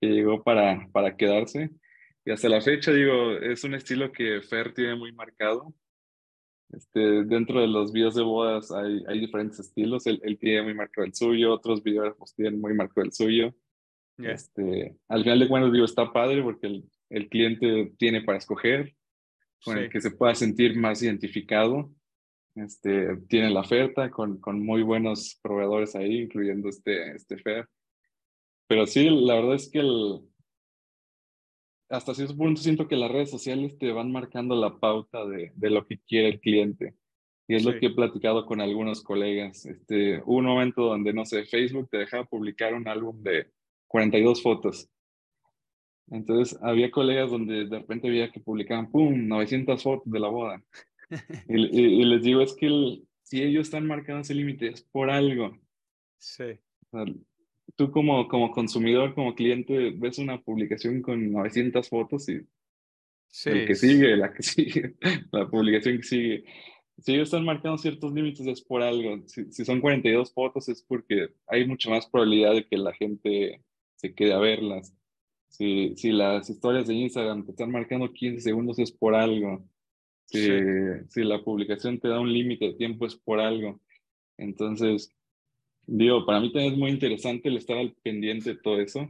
[0.00, 1.70] que llegó para, para quedarse.
[2.24, 5.74] Y hasta la fecha, digo, es un estilo que Fer tiene muy marcado.
[6.70, 10.06] Este, dentro de los videos de bodas hay, hay diferentes estilos.
[10.06, 13.54] Él, él tiene muy marcado el suyo, otros videógrafos tienen muy marcado el suyo.
[14.18, 18.38] ya, Este, al final de cuentas, digo, está padre porque el, el cliente tiene para
[18.38, 18.94] escoger,
[19.64, 21.90] con el sí, que se pueda sentir más identificado.
[22.54, 27.68] Este, tiene la oferta con, con muy buenos proveedores ahí, incluyendo este, este Fer.
[28.66, 30.27] Pero sí, la verdad es que el,
[31.88, 35.70] hasta cierto punto siento que las redes sociales te van marcando la pauta de, de
[35.70, 36.94] lo que quiere el cliente.
[37.46, 37.70] Y es Sí.
[37.72, 39.64] lo que he platicado con algunos colegas.
[39.64, 43.46] Este, hubo un momento donde, no sé, Facebook te dejaba publicar un álbum de
[43.86, 44.88] 42 fotos.
[46.10, 50.62] Entonces, había colegas donde de repente veía que publicaban, ¡pum!, 900 fotos de la boda.
[51.48, 54.82] Y, y- y les digo, es que el- si ellos están marcando ese límite es
[54.82, 55.58] por algo.
[56.18, 56.44] sí,
[56.92, 57.14] O sea,
[57.76, 62.40] tú como, como consumidor, como cliente, ves una publicación con 900 fotos y
[63.28, 64.94] sí, el que sigue, la que sigue,
[65.32, 66.44] la publicación que sigue.
[66.98, 69.22] Si ellos están marcando ciertos límites es por algo.
[69.26, 73.62] Si, si son 42 fotos es porque hay mucha más probabilidad de que la gente
[73.94, 74.94] se quede a verlas.
[75.48, 79.64] Si, si las historias de Instagram te están marcando 15 segundos es por algo.
[80.26, 80.52] Si, Sí.
[81.08, 83.80] si la publicación te da un límite de tiempo es por algo.
[84.36, 85.14] Entonces,
[85.88, 89.08] digo, para mí también es muy interesante el estar al pendiente de todo eso,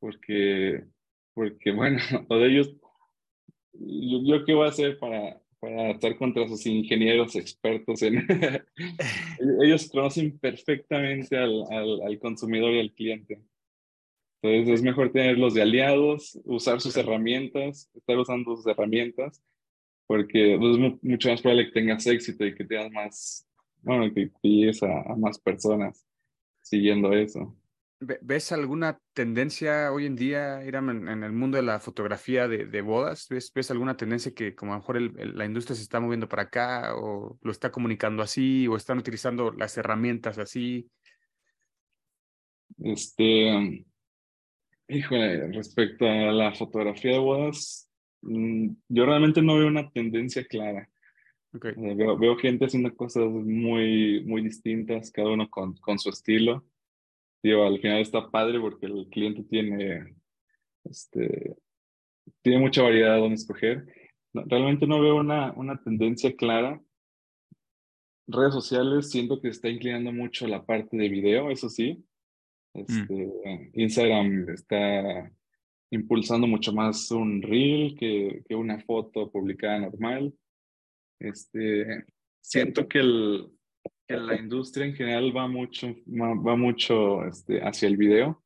[0.00, 0.84] porque,
[1.34, 2.74] porque bueno, o de ellos,
[3.72, 8.26] yo, yo qué voy a hacer para, para estar contra sus ingenieros expertos en...
[9.62, 13.40] ellos conocen perfectamente al, al, al consumidor y al cliente.
[14.42, 19.42] Entonces es mejor tenerlos de aliados, usar sus herramientas, estar usando sus herramientas,
[20.06, 23.48] porque pues, es mu- mucho más probable que tengas éxito y que tengas más,
[23.82, 26.06] bueno, que, llegues a, a más personas
[26.62, 27.56] siguiendo eso.
[28.00, 32.48] Ve- ¿Ves alguna tendencia hoy en día, Iram, en, en el mundo de la fotografía
[32.48, 33.26] de, de bodas?
[33.28, 36.00] ¿Ves, ves alguna tendencia que como a lo mejor el- el- la industria se está
[36.00, 40.90] moviendo para acá o lo está comunicando así o están utilizando las herramientas así?
[42.78, 43.84] Este,
[44.88, 47.90] híjole, respecto a la fotografía de bodas,
[48.22, 50.88] mm, yo realmente no veo una tendencia clara.
[51.52, 55.98] Ok, O sea, Veo, veo gente haciendo cosas muy, muy distintas, cada uno con, con
[55.98, 56.64] su estilo.
[57.42, 60.14] Digo, al final está padre porque el cliente tiene,
[60.84, 61.56] este,
[62.42, 63.86] tiene mucha variedad donde escoger.
[64.32, 66.80] No, realmente no veo una, una tendencia clara.
[68.26, 72.04] Redes sociales siento que está inclinando mucho la parte de video, eso sí.
[72.74, 75.32] Este, Instagram está
[75.90, 80.32] impulsando mucho más un reel que, que una foto publicada normal.
[81.20, 82.04] Este,
[82.40, 83.50] siento que, el,
[84.08, 88.42] que la industria en general va mucho, va, mucho este, hacia el video.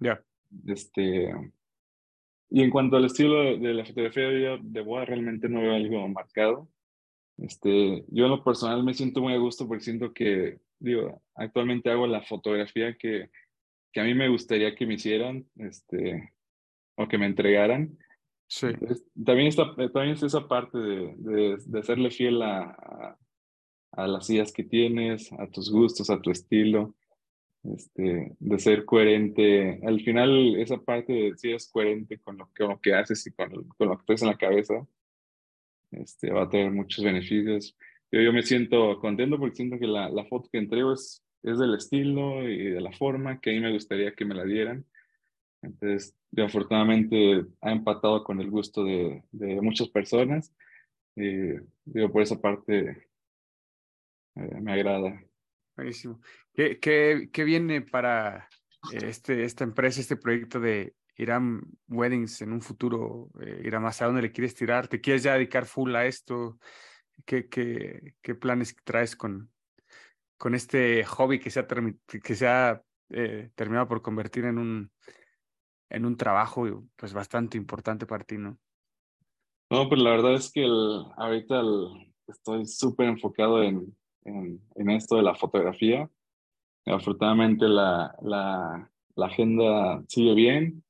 [0.00, 0.20] ya,
[0.66, 1.32] Este,
[2.50, 5.74] y en cuanto al estilo de, de la fotografía de, de boda, realmente no veo
[5.74, 6.68] algo marcado.
[7.38, 11.90] Este, yo en lo personal me siento muy a gusto porque siento que, digo, actualmente
[11.90, 13.30] hago la fotografía que,
[13.92, 16.32] que a mí me gustaría que me hicieran, este,
[16.96, 17.96] o que me entregaran.
[18.50, 23.18] Sí, Entonces, también está, también está esa parte de, de, de serle fiel a, a,
[23.92, 26.94] a las ideas que tienes, a tus gustos, a tu estilo,
[27.62, 29.80] este, de ser coherente.
[29.86, 33.32] Al final, esa parte de si eres coherente con lo, con lo que haces y
[33.32, 34.86] con, con lo que traes en la cabeza,
[35.92, 37.76] este, va a tener muchos beneficios.
[38.10, 41.58] Yo, yo me siento contento porque siento que la, la foto que entrego es, es
[41.58, 44.84] del estilo y de la forma que a mí me gustaría que me la dieran.
[45.62, 50.54] Entonces, yo, afortunadamente ha empatado con el gusto de, muchas personas.
[51.16, 51.54] Y
[51.84, 53.08] digo, por esa parte
[54.36, 55.20] eh, me agrada.
[55.76, 56.20] buenísimo.
[56.54, 58.48] ¿Qué, qué, qué viene para
[58.92, 63.30] eh, este, esta empresa, este proyecto de Iram Weddings en un futuro?
[63.40, 64.88] Eh, Iram, ¿hacia dónde le quieres tirar?
[64.88, 66.58] ¿Te quieres ya dedicar full a esto?
[67.26, 69.50] ¿Qué, qué, qué planes traes con,
[70.38, 71.66] con este hobby que se ha,
[72.06, 74.92] que se ha eh, terminado por convertir en un,
[75.90, 76.64] en un trabajo
[76.96, 78.58] pues bastante importante para ti, ¿no?
[79.70, 84.90] No, pues la verdad es que el, ahorita el- estoy súper enfocado en, en, en
[84.90, 86.08] esto de la fotografía.
[86.86, 90.82] Afortunadamente la, la, la agenda sigue bien,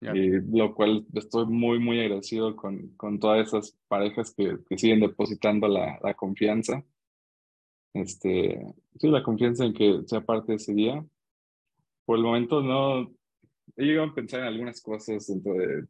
[0.00, 0.14] Ya.
[0.14, 5.00] y lo cual estoy muy, muy agradecido con, con todas esas parejas que, que siguen
[5.00, 6.84] depositando la, la confianza.
[7.94, 8.60] Este,
[8.98, 11.04] sí, la confianza en que sea parte de ese día.
[12.04, 13.10] Por el momento no,
[13.76, 15.84] he llegado a pensar en algunas cosas dentro de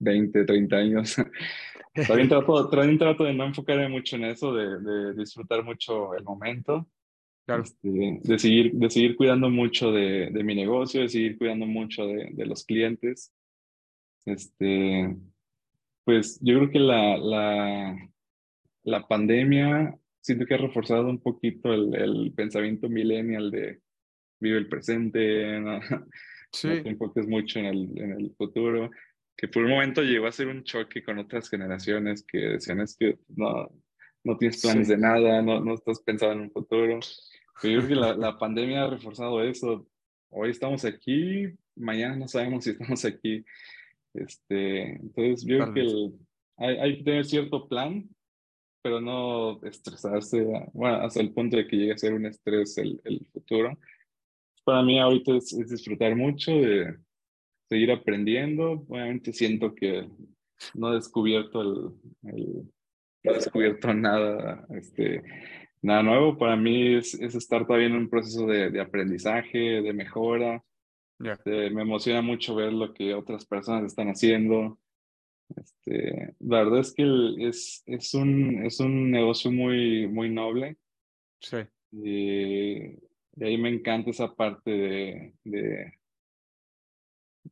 [0.00, 1.16] 20, 30 años.
[2.06, 6.22] También trato, también trato de no enfocarme mucho en eso, de, de disfrutar mucho el
[6.22, 6.88] momento,
[7.44, 7.62] Claro.
[7.62, 7.88] este,
[8.22, 12.28] de, seguir, de seguir cuidando mucho de, de mi negocio, de seguir cuidando mucho de,
[12.34, 13.32] de los clientes.
[14.26, 15.16] Este,
[16.04, 18.10] pues yo creo que la, la,
[18.84, 23.80] la pandemia siento que ha reforzado un poquito el, el pensamiento millennial de
[24.40, 25.80] vive el presente, no,
[26.52, 28.90] Sí, no te enfoques mucho en el, en el futuro,
[29.36, 32.96] que por un momento llegó a ser un choque con otras generaciones que decían es
[32.96, 33.70] que no,
[34.24, 34.94] no tienes planes Sí.
[34.94, 36.98] de nada, no, no estás pensando en un futuro.
[37.60, 39.86] Pero yo creo que la, la pandemia ha reforzado eso.
[40.30, 41.46] Hoy estamos aquí,
[41.76, 43.44] mañana no sabemos si estamos aquí.
[44.14, 46.12] Este, entonces, yo creo que el-
[46.56, 48.08] hay, hay que tener cierto plan,
[48.82, 53.00] pero no estresarse, bueno, hasta el punto de que llegue a ser un estrés el,
[53.04, 53.78] el futuro.
[54.64, 56.96] Para mí ahorita es, es disfrutar mucho de
[57.68, 58.84] seguir aprendiendo.
[58.88, 60.08] Obviamente siento que
[60.74, 62.72] no he descubierto el, el-
[63.24, 65.22] no he descubierto nada, este,
[65.82, 66.38] nada nuevo.
[66.38, 70.62] Para mí es, es estar todavía en un proceso de, de aprendizaje, de mejora.
[71.18, 71.32] ya.
[71.32, 74.78] Este, me emociona mucho ver lo que otras personas están haciendo.
[75.56, 80.76] Este, la verdad es que el- es, es, un, es un negocio muy, muy noble.
[81.40, 81.56] Sí,
[81.92, 82.98] Y,
[83.38, 85.92] y ahí me encanta esa parte de, de,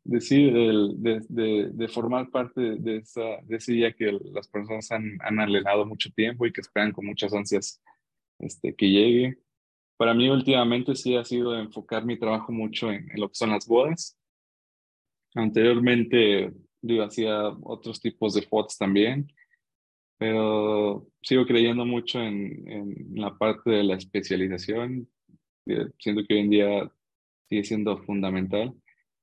[0.04, 4.90] de, sí, de, de, de formar parte de esa, de ese día que las personas
[4.90, 7.82] han, han anhelado mucho tiempo y que esperan con muchas ansias
[8.38, 9.38] este, que llegue.
[9.96, 13.50] Para mí últimamente sí ha sido enfocar mi trabajo mucho en, en lo que son
[13.50, 14.18] las bodas.
[15.34, 19.32] Anteriormente digo, hacía otros tipos de fotos también,
[20.18, 25.08] pero sigo creyendo mucho en, en la parte de la especialización.
[25.66, 26.92] Eh, Siento que hoy en día
[27.48, 28.74] sigue siendo fundamental.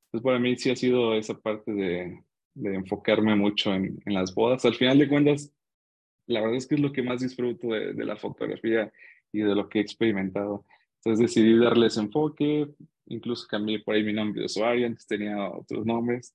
[0.06, 2.24] Entonces, para mí sí ha sido esa parte de,
[2.54, 4.66] de enfocarme mucho en, en las bodas.
[4.66, 5.52] Al final de cuentas,
[6.28, 8.92] la verdad es que es lo que más disfruto de, de la fotografía,
[9.34, 10.66] y de lo que he experimentado.
[10.98, 12.70] Entonces decidí darles enfoque,
[13.08, 16.34] incluso cambié por ahí mi nombre de usuario, antes tenía otros nombres.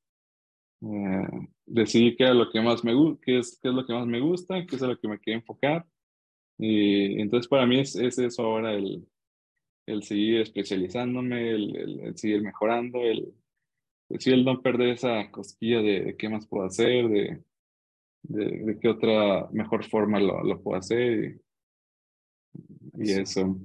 [0.83, 2.93] Eh, decidí qué, era lo que más me,
[3.23, 5.39] qué es, qué es lo que más me gusta, qué es lo que me quería
[5.39, 5.87] enfocar.
[6.59, 9.07] Y entonces para mí es, es eso ahora el,
[9.89, 13.33] el seguir especializándome, el, el, seguir mejorando, el,
[14.11, 17.43] el, no perder esa cosquilla de, de, qué más puedo hacer, de,
[18.23, 21.41] de, de qué otra mejor forma lo, lo puedo hacer.
[22.95, 23.59] Y, y eso.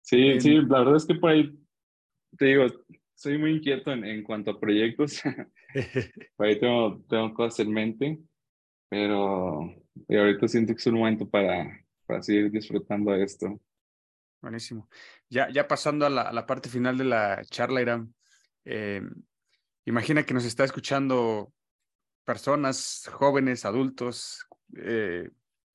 [0.00, 1.58] Sí, sí, la verdad es que por ahí,
[2.38, 2.66] te digo,
[3.14, 5.20] soy muy inquieto en, en cuanto a proyectos.
[6.36, 8.18] por ahí tengo, tengo cosas en mente,
[8.88, 9.74] pero
[10.08, 13.60] ahorita siento que es un momento para, para seguir disfrutando de esto.
[14.42, 14.88] Buenísimo.
[15.30, 18.12] Ya, ya pasando a la, parte final de la charla, Irán,
[18.64, 19.00] eh,
[19.84, 21.52] imagina que nos está escuchando
[22.24, 24.44] personas, jóvenes, adultos,
[24.76, 25.30] eh,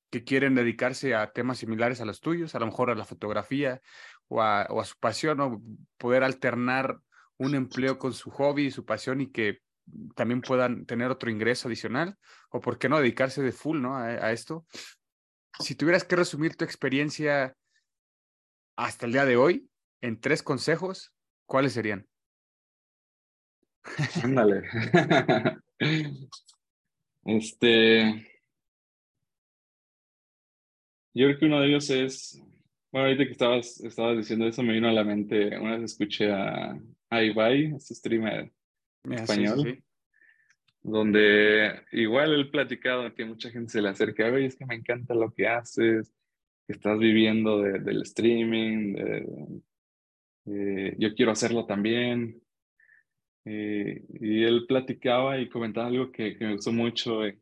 [0.09, 3.81] que quieren dedicarse a temas similares a los tuyos, a lo mejor a la fotografía
[4.27, 5.61] o a, su pasión, o
[5.97, 6.99] poder alternar
[7.37, 9.61] un empleo con su hobby, su pasión y que
[10.13, 12.17] también puedan tener otro ingreso adicional,
[12.49, 13.95] o por qué no dedicarse de full ¿no?
[13.95, 14.65] a esto.
[15.59, 17.55] Si tuvieras que resumir tu experiencia
[18.77, 19.69] hasta el día de hoy
[20.01, 21.11] en tres consejos,
[21.45, 22.07] ¿cuáles serían?
[24.23, 24.63] Ándale.
[27.25, 28.27] este.
[31.13, 32.41] Yo creo que uno de ellos es.
[32.91, 35.57] Bueno, ahorita que estabas, estabas diciendo eso, me vino a la mente.
[35.57, 38.51] Una vez escuché a, a Ibai, este streamer
[39.03, 39.83] Mira, español, sí, sí, sí.
[40.83, 45.13] donde igual él platicado que mucha gente se le acerca, oye, es que me encanta
[45.15, 46.13] lo que haces,
[46.67, 48.95] que estás viviendo de, del streaming,
[50.45, 52.41] eh, yo quiero hacerlo también.
[53.45, 57.39] Eh, y él platicaba y comentaba algo que, me gustó mucho eh,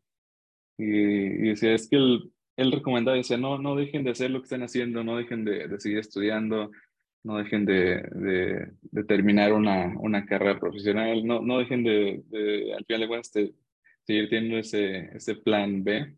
[0.78, 4.40] y, y, decía, es que él, él recomendaba, decía, no, no dejen de hacer lo
[4.40, 6.72] que están haciendo, no dejen de, seguir estudiando,
[7.24, 8.72] no dejen de,
[9.08, 12.24] terminar una, una carrera profesional, no, no dejen de,
[12.78, 13.32] al final de cuentas,
[14.04, 16.16] seguir teniendo ese, ese plan B.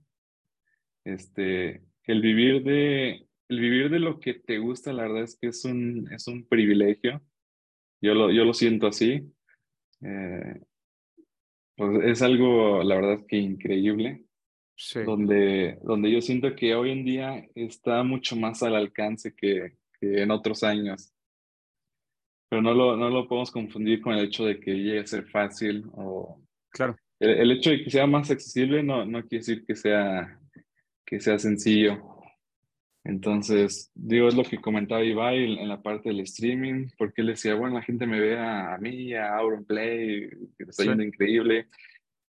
[1.05, 5.47] Este, el vivir de, el vivir de lo que te gusta, la verdad es que
[5.47, 7.21] es un, es un privilegio.
[8.01, 9.23] Yo lo, yo lo siento así.
[10.01, 10.61] Eh,
[11.75, 14.23] pues es algo, la verdad, que increíble.
[14.75, 15.01] Sí.
[15.03, 20.21] Donde, donde yo siento que hoy en día está mucho más al alcance que, que
[20.21, 21.11] en otros años.
[22.49, 25.25] Pero no lo, no lo podemos confundir con el hecho de que llegue a ser
[25.25, 26.41] fácil o...
[26.69, 26.95] Claro.
[27.19, 30.39] El, el hecho de que sea más accesible no, no quiere decir que sea,
[31.07, 32.03] que sea sencillo.
[33.05, 37.55] Entonces, digo, es lo que comentaba Ibai en, la parte del streaming, porque él decía,
[37.55, 41.07] bueno, la gente me ve a, mí, a Auronplay, que está yendo sí.
[41.07, 41.67] increíble,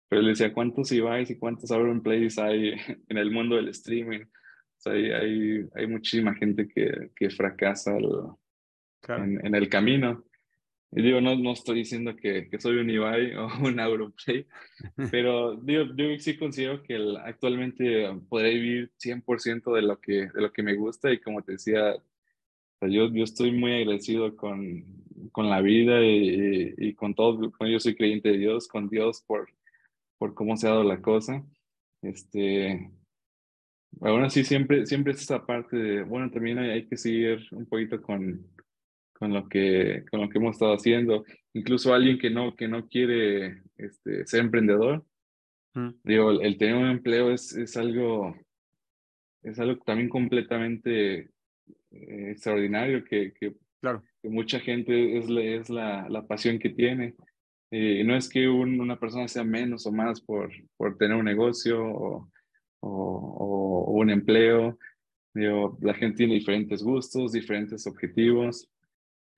[0.07, 2.73] pero él decía, ¿cuántos Ibais y cuántos Auronplays hay
[3.09, 4.21] en el mundo del streaming?
[4.21, 8.07] O sea, hay, hay, hay muchísima gente que, que fracasa el,
[9.01, 9.23] claro.
[9.23, 10.23] en, en, el camino.
[10.91, 14.45] Y digo, no, no estoy diciendo que, que soy un Ibai o un Auronplay,
[15.11, 20.41] pero digo, yo sí considero que el, actualmente podré vivir 100% de lo, que, de
[20.41, 21.95] lo que me gusta y como te decía,
[22.81, 24.85] yo, yo estoy muy agradecido con,
[25.31, 29.23] con la vida y, y, y con todo, yo soy creyente de Dios, con Dios
[29.27, 29.49] por,
[30.17, 31.43] por cómo se ha dado la cosa.
[32.01, 32.91] Este,
[34.01, 37.65] aún así siempre, siempre es esa parte de, bueno, también hay, hay que seguir un
[37.65, 38.45] poquito con,
[39.17, 42.87] con lo que con lo que hemos estado haciendo incluso alguien que no que no
[42.87, 45.05] quiere este, ser emprendedor
[45.73, 45.89] mm.
[46.03, 48.35] digo el, el, tener un empleo es, es algo
[49.43, 51.29] es algo también completamente
[51.91, 54.03] eh, extraordinario que, que, claro.
[54.21, 57.15] que, mucha gente es, la, es la, la pasión que tiene
[57.69, 61.25] y no es que un, una persona sea menos o más por, por tener un
[61.25, 62.29] negocio o,
[62.79, 64.77] o, o un empleo
[65.33, 68.69] digo la gente tiene diferentes gustos diferentes objetivos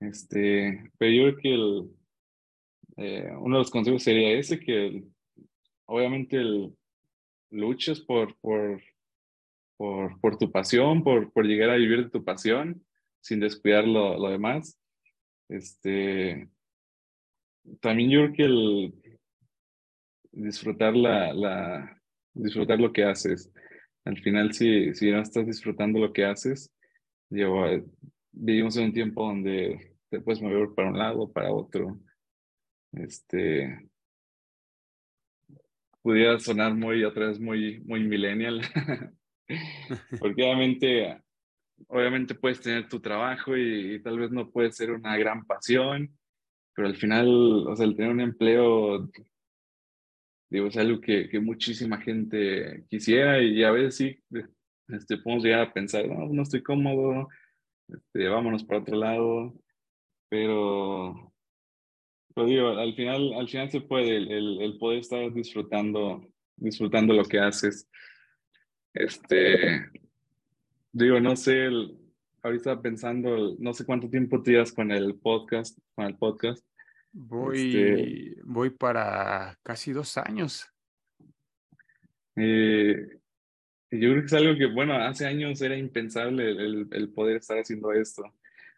[0.00, 1.90] este, pero yo creo que el,
[2.96, 5.04] eh, uno de los consejos sería ese, que
[5.86, 6.74] obviamente el,
[7.50, 8.80] luches por, por,
[9.76, 12.84] por, por, tu pasión, por, por llegar a vivir de tu pasión,
[13.20, 14.78] sin descuidar lo, lo demás.
[15.48, 16.48] Este,
[17.80, 18.94] también yo creo que el
[20.32, 22.02] disfrutar, la, la,
[22.34, 23.50] disfrutar lo que haces.
[24.04, 26.72] Al final, si, si no estás disfrutando lo que haces,
[27.28, 27.64] yo,
[28.32, 31.98] vivimos en un tiempo donde te puedes mover para un lado para otro.
[32.92, 33.88] Este
[36.02, 38.62] pudiera sonar muy otra vez muy muy millennial
[40.18, 41.20] porque obviamente
[41.88, 46.10] obviamente puedes tener tu trabajo y, y, tal vez no puede ser una gran pasión
[46.74, 47.28] pero al final
[47.68, 49.10] o sea el tener un empleo
[50.48, 54.18] digo es algo que, que muchísima gente quisiera y a veces sí
[54.92, 57.28] este, podemos llegar a pensar, no, no estoy cómodo,
[57.88, 59.54] este, vámonos para otro lado,
[60.30, 61.34] pero,
[62.34, 66.26] pero digo, al final, al final se puede el, el, el poder estar disfrutando,
[66.56, 67.86] disfrutando lo que haces.
[68.94, 69.90] Este,
[70.92, 71.98] digo, no sé, el,
[72.42, 76.64] ahorita pensando, no sé cuánto tiempo llevas con el podcast, con el podcast.
[77.12, 80.66] Voy, Este- voy para casi dos años.
[82.36, 83.18] Eh,
[83.90, 87.58] yo creo que es algo que, bueno, hace años era impensable el- el poder estar
[87.58, 88.22] haciendo esto.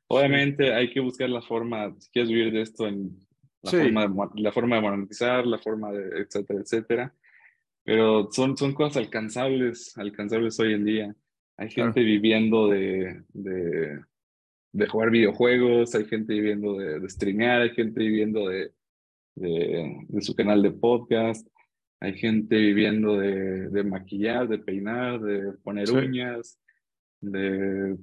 [0.09, 3.17] Obviamente hay que buscar la forma, si quieres vivir de esto, en
[3.63, 3.77] la, Sí.
[3.79, 7.15] forma, de, la forma de monetizar, la forma de, etcétera, etcétera.
[7.85, 11.17] Pero son, son cosas alcanzables, alcanzables hoy en día.
[11.57, 11.93] Hay Claro.
[11.93, 14.01] gente viviendo de, de,
[14.73, 18.73] de jugar videojuegos, hay gente viviendo de, de streamear, hay gente viviendo de,
[19.37, 21.47] de, su canal de podcast,
[22.01, 25.95] hay gente viviendo de, de maquillar, de peinar, de poner Sí.
[25.95, 26.59] uñas,
[27.21, 27.97] de,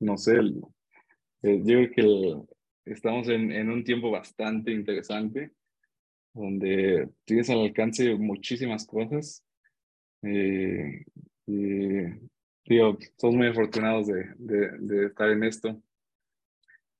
[0.00, 0.38] no sé,
[1.42, 2.42] yo creo que el-
[2.84, 5.52] estamos en, en un tiempo bastante interesante,
[6.34, 9.44] donde tienes al alcance muchísimas cosas.
[10.22, 11.04] eh,
[11.46, 11.54] y
[12.66, 15.82] digo, somos muy afortunados de, de, de estar en esto.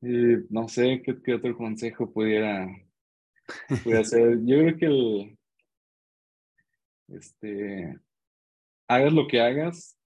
[0.01, 0.09] Y
[0.51, 2.67] no sé qué, qué otro consejo pudiera,
[3.83, 4.39] pudiera hacer.
[4.45, 5.39] Yo creo que el,
[7.09, 7.99] este,
[8.89, 9.99] hagas lo que hagas,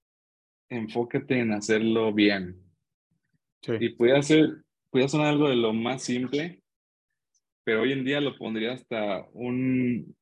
[0.69, 2.70] enfócate en hacerlo bien.
[3.61, 6.61] Sí, Y puede ser, puede sonar algo de lo más simple,
[7.63, 10.15] pero hoy en día lo pondría hasta un,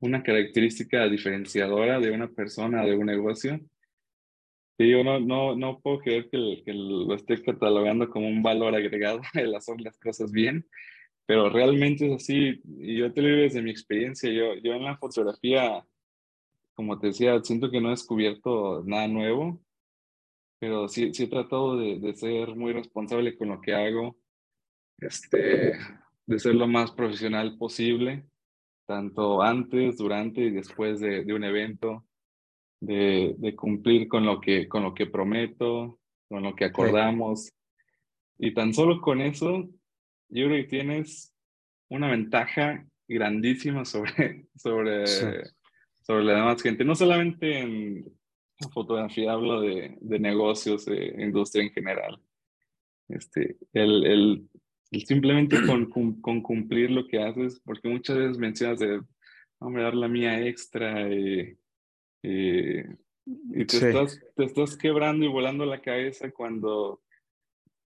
[0.00, 3.60] una característica diferenciadora de una persona, de un negocio.
[4.78, 8.74] Y yo no, no, no puedo creer que, que lo esté catalogando como un valor
[8.74, 10.66] agregado el hacer las cosas bien,
[11.26, 12.60] pero realmente es así.
[12.78, 14.30] Y yo te lo digo desde mi experiencia.
[14.30, 15.84] Yo, yo en la fotografía,
[16.74, 19.60] como te decía, siento que no he descubierto nada nuevo,
[20.64, 24.16] pero sí, sí he tratado de, de ser muy responsable con lo que hago,
[24.98, 25.74] este,
[26.24, 28.24] de ser lo más profesional posible,
[28.86, 32.06] tanto antes, durante y después de, de un evento,
[32.80, 36.00] de, de cumplir con lo, que, con lo que prometo,
[36.30, 37.52] con lo que acordamos.
[38.38, 39.68] Y tan solo con eso,
[40.30, 41.34] yo creo que tienes
[41.90, 45.26] una ventaja grandísima sobre, sobre, Sí.
[46.00, 48.06] sobre la demás gente, no solamente en
[48.70, 52.20] fotografía, hablo de, de negocios, de industria en general.
[53.08, 54.48] Este, el, el,
[54.90, 59.00] el simplemente con, cum- con cumplir lo que haces, porque muchas veces mencionas de,
[59.58, 61.56] hombre, dar la mía extra y,
[62.22, 62.78] y,
[63.54, 63.86] y te, Sí.
[63.86, 67.02] estás, te estás quebrando y volando la cabeza cuando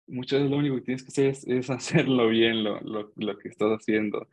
[0.07, 3.39] muchas veces lo único que tienes que hacer es, es hacerlo bien, lo, lo, lo
[3.39, 4.29] que estás haciendo.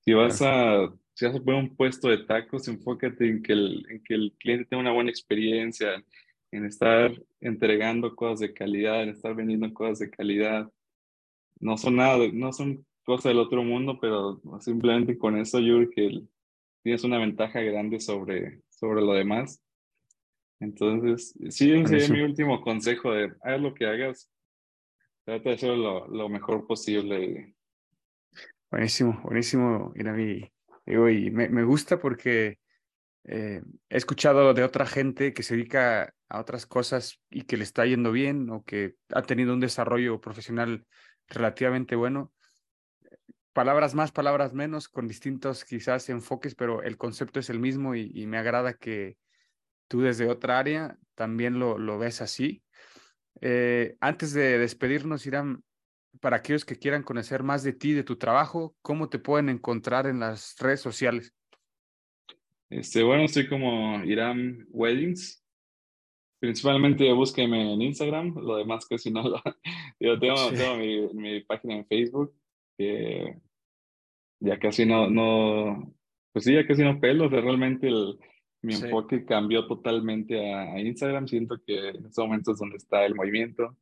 [0.00, 3.86] Si vas a, si vas a poner un puesto de tacos, enfócate en que el,
[3.88, 6.04] en que el cliente tenga una buena experiencia,
[6.52, 7.10] en estar
[7.40, 10.70] entregando cosas de calidad, en estar vendiendo cosas de calidad.
[11.58, 15.90] No son nada, no son cosas del otro mundo, pero simplemente con eso yo creo
[15.90, 16.22] que
[16.82, 19.62] tienes una ventaja grande sobre, sobre lo demás.
[20.60, 22.18] Entonces, sí, ese Buenísimo.
[22.18, 24.30] mi último consejo de haz lo que hagas,
[25.24, 27.54] trata de hacerlo lo, lo mejor posible.
[28.70, 30.55] Buenísimo, buenísimo, Irami.
[30.86, 32.58] Y me, me gusta porque
[33.24, 37.64] eh, he escuchado de otra gente que se dedica a otras cosas y que le
[37.64, 40.86] está yendo bien o que ha tenido un desarrollo profesional
[41.28, 42.32] relativamente bueno.
[43.52, 48.12] Palabras más, palabras menos, con distintos quizás enfoques, pero el concepto es el mismo y,
[48.14, 49.16] y me agrada que
[49.88, 52.62] tú desde otra área también lo, lo ves así.
[53.40, 55.64] Eh, antes de despedirnos, Irán,
[56.20, 60.06] para aquellos que quieran conocer más de ti, de tu trabajo, ¿cómo te pueden encontrar
[60.06, 61.34] en las redes sociales?
[62.70, 65.42] Este, bueno, estoy como Iram Weddings.
[66.40, 69.42] Principalmente búsqueme en Instagram, lo demás casi no lo...
[70.00, 70.56] Yo tengo, Sí.
[70.56, 72.34] tengo mi, mi página en Facebook,
[72.76, 73.38] que
[74.40, 75.94] ya casi no, no,
[76.32, 78.18] pues sí, ya casi no pelo, o sea, realmente el,
[78.62, 78.84] mi Sí.
[78.84, 83.14] enfoque cambió totalmente a, a Instagram, siento que en estos momentos es donde está el
[83.14, 83.76] movimiento.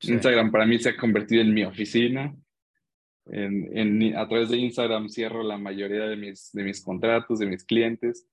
[0.00, 0.12] Sí.
[0.12, 2.34] Instagram para mí se ha convertido en mi oficina.
[3.26, 7.46] En, en, a través de Instagram cierro la mayoría de mis, de mis contratos, de
[7.46, 8.26] mis clientes.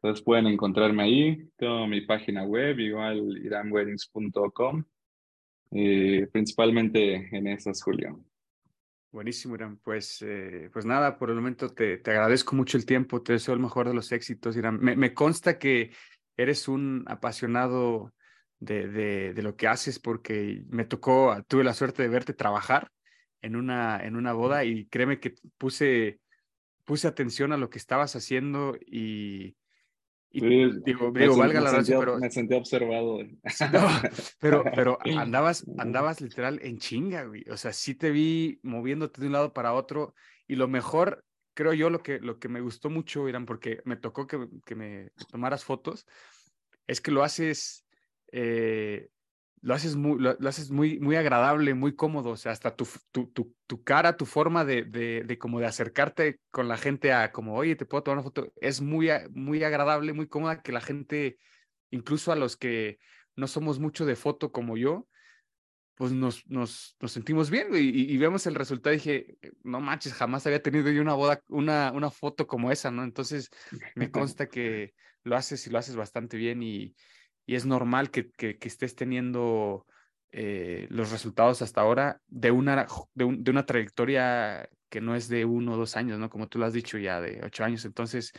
[0.00, 1.48] Entonces pueden encontrarme ahí.
[1.56, 4.84] Tengo mi página web, igual iramweddings.com.
[5.70, 8.24] Y principalmente en esas, Julio.
[9.10, 9.78] Buenísimo, Irán.
[9.82, 13.54] Pues, eh, pues nada, por el momento te, te agradezco mucho el tiempo, te deseo
[13.54, 14.78] el mejor de los éxitos, Irán.
[14.80, 15.90] Me, me consta que
[16.36, 18.12] eres un apasionado
[18.60, 22.90] de, de, de, lo que haces porque me tocó, tuve la suerte de verte trabajar
[23.42, 26.20] en una, en una boda y créeme que puse,
[26.84, 29.56] puse atención a lo que estabas haciendo y,
[30.30, 33.18] Y Sí, digo, digo valga me la redundancia, pero Me sentí observado.
[33.22, 33.88] No,
[34.40, 37.44] pero, pero andabas, andabas literal en chinga, güey.
[37.50, 40.14] O sea, sí te vi moviéndote de un lado para otro.
[40.46, 43.96] Y lo mejor, creo yo, lo que, lo que me gustó mucho, Irán, porque me
[43.96, 46.06] tocó que, que me tomaras fotos,
[46.86, 47.84] es que lo haces,
[48.32, 49.08] eh,
[49.60, 52.30] lo haces muy, lo, lo haces muy, muy agradable, muy cómodo.
[52.30, 55.66] O sea, hasta tu, tu, tu, tu cara, tu forma de, de, de como de
[55.66, 59.64] acercarte con la gente a como, oye, te puedo tomar una foto, es muy, muy
[59.64, 61.38] agradable, muy cómoda que la gente,
[61.90, 62.98] incluso a los que
[63.36, 65.08] no somos mucho de foto como yo,
[65.94, 70.46] pues nos, nos, nos sentimos bien y vemos el resultado y dije, no manches, jamás
[70.46, 73.02] había tenido yo una boda, una, una foto como esa, ¿no?
[73.02, 73.50] Entonces
[73.96, 76.94] me consta que lo haces y lo haces bastante bien y,
[77.48, 79.86] y es normal que, que, estés teniendo
[80.32, 85.28] eh, los resultados hasta ahora de una, de, un- de una trayectoria que no es
[85.30, 86.28] de uno o dos años, ¿no?
[86.28, 87.86] Como tú lo has dicho ya, de ocho años.
[87.86, 88.34] Entonces,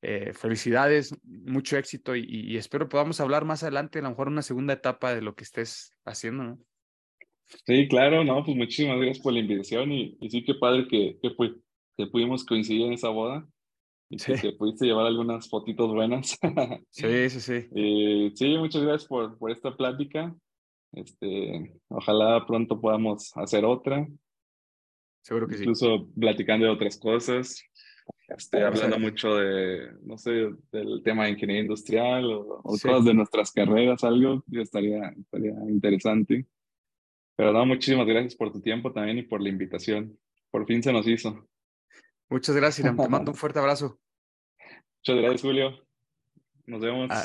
[0.00, 4.74] eh, felicidades, mucho éxito y, espero podamos hablar más adelante, a lo mejor una segunda
[4.74, 6.56] etapa de lo que estés haciendo.
[7.66, 11.34] Sí, claro, no, pues muchísimas gracias por la invitación y, sí, qué padre que, que,
[11.96, 13.44] que pudimos coincidir en esa boda
[14.12, 14.42] y que Sí.
[14.48, 16.38] te pudiste llevar algunas fotitos buenas.
[16.90, 17.68] Sí, sí, sí.
[17.74, 20.34] Y sí, muchas gracias por, por esta plática.
[20.92, 24.06] Este, ojalá pronto podamos hacer otra,
[25.24, 25.62] Seguro que sí.
[25.62, 27.62] incluso platicando de otras cosas.
[28.28, 32.88] Este, a hablando mucho de, no sé, del tema de ingeniería industrial o, o Sí.
[32.88, 36.46] cosas de nuestras carreras, algo, estaría, estaría interesante.
[37.36, 40.18] Pero no, muchísimas gracias por tu tiempo también y por la invitación.
[40.50, 41.48] Por fin se nos hizo.
[42.32, 42.96] Muchas gracias, Irán.
[42.96, 43.98] Te mando un fuerte abrazo.
[45.04, 45.86] Muchas gracias, Julio.
[46.66, 47.08] Nos vemos.
[47.10, 47.24] Ah,